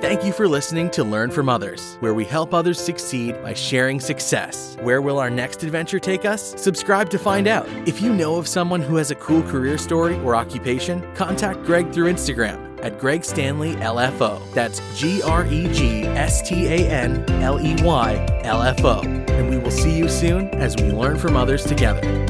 Thank 0.00 0.24
you 0.24 0.32
for 0.32 0.48
listening 0.48 0.90
to 0.92 1.04
Learn 1.04 1.30
from 1.30 1.48
Others, 1.48 1.96
where 2.00 2.14
we 2.14 2.24
help 2.24 2.54
others 2.54 2.80
succeed 2.80 3.40
by 3.42 3.52
sharing 3.52 4.00
success. 4.00 4.76
Where 4.80 5.02
will 5.02 5.18
our 5.18 5.28
next 5.28 5.62
adventure 5.62 6.00
take 6.00 6.24
us? 6.24 6.54
Subscribe 6.60 7.10
to 7.10 7.18
find 7.18 7.46
out. 7.46 7.68
If 7.86 8.00
you 8.00 8.12
know 8.12 8.36
of 8.36 8.48
someone 8.48 8.80
who 8.80 8.96
has 8.96 9.10
a 9.10 9.14
cool 9.16 9.42
career 9.42 9.76
story 9.76 10.18
or 10.20 10.34
occupation, 10.34 11.06
contact 11.14 11.62
Greg 11.64 11.92
through 11.92 12.10
Instagram 12.10 12.82
at 12.82 12.98
Greg 12.98 13.24
Stanley 13.24 13.74
LFO. 13.76 14.40
That's 14.54 14.80
G 14.98 15.22
R 15.22 15.46
E 15.46 15.70
G 15.72 16.04
S 16.06 16.48
T 16.48 16.66
A 16.66 16.90
N 16.90 17.22
L 17.42 17.60
E 17.60 17.76
Y 17.82 18.40
L 18.42 18.62
F 18.62 18.82
O. 18.84 19.02
And 19.02 19.50
we 19.50 19.58
will 19.58 19.70
see 19.70 19.96
you 19.96 20.08
soon 20.08 20.48
as 20.54 20.76
we 20.76 20.90
learn 20.90 21.18
from 21.18 21.36
others 21.36 21.62
together. 21.62 22.26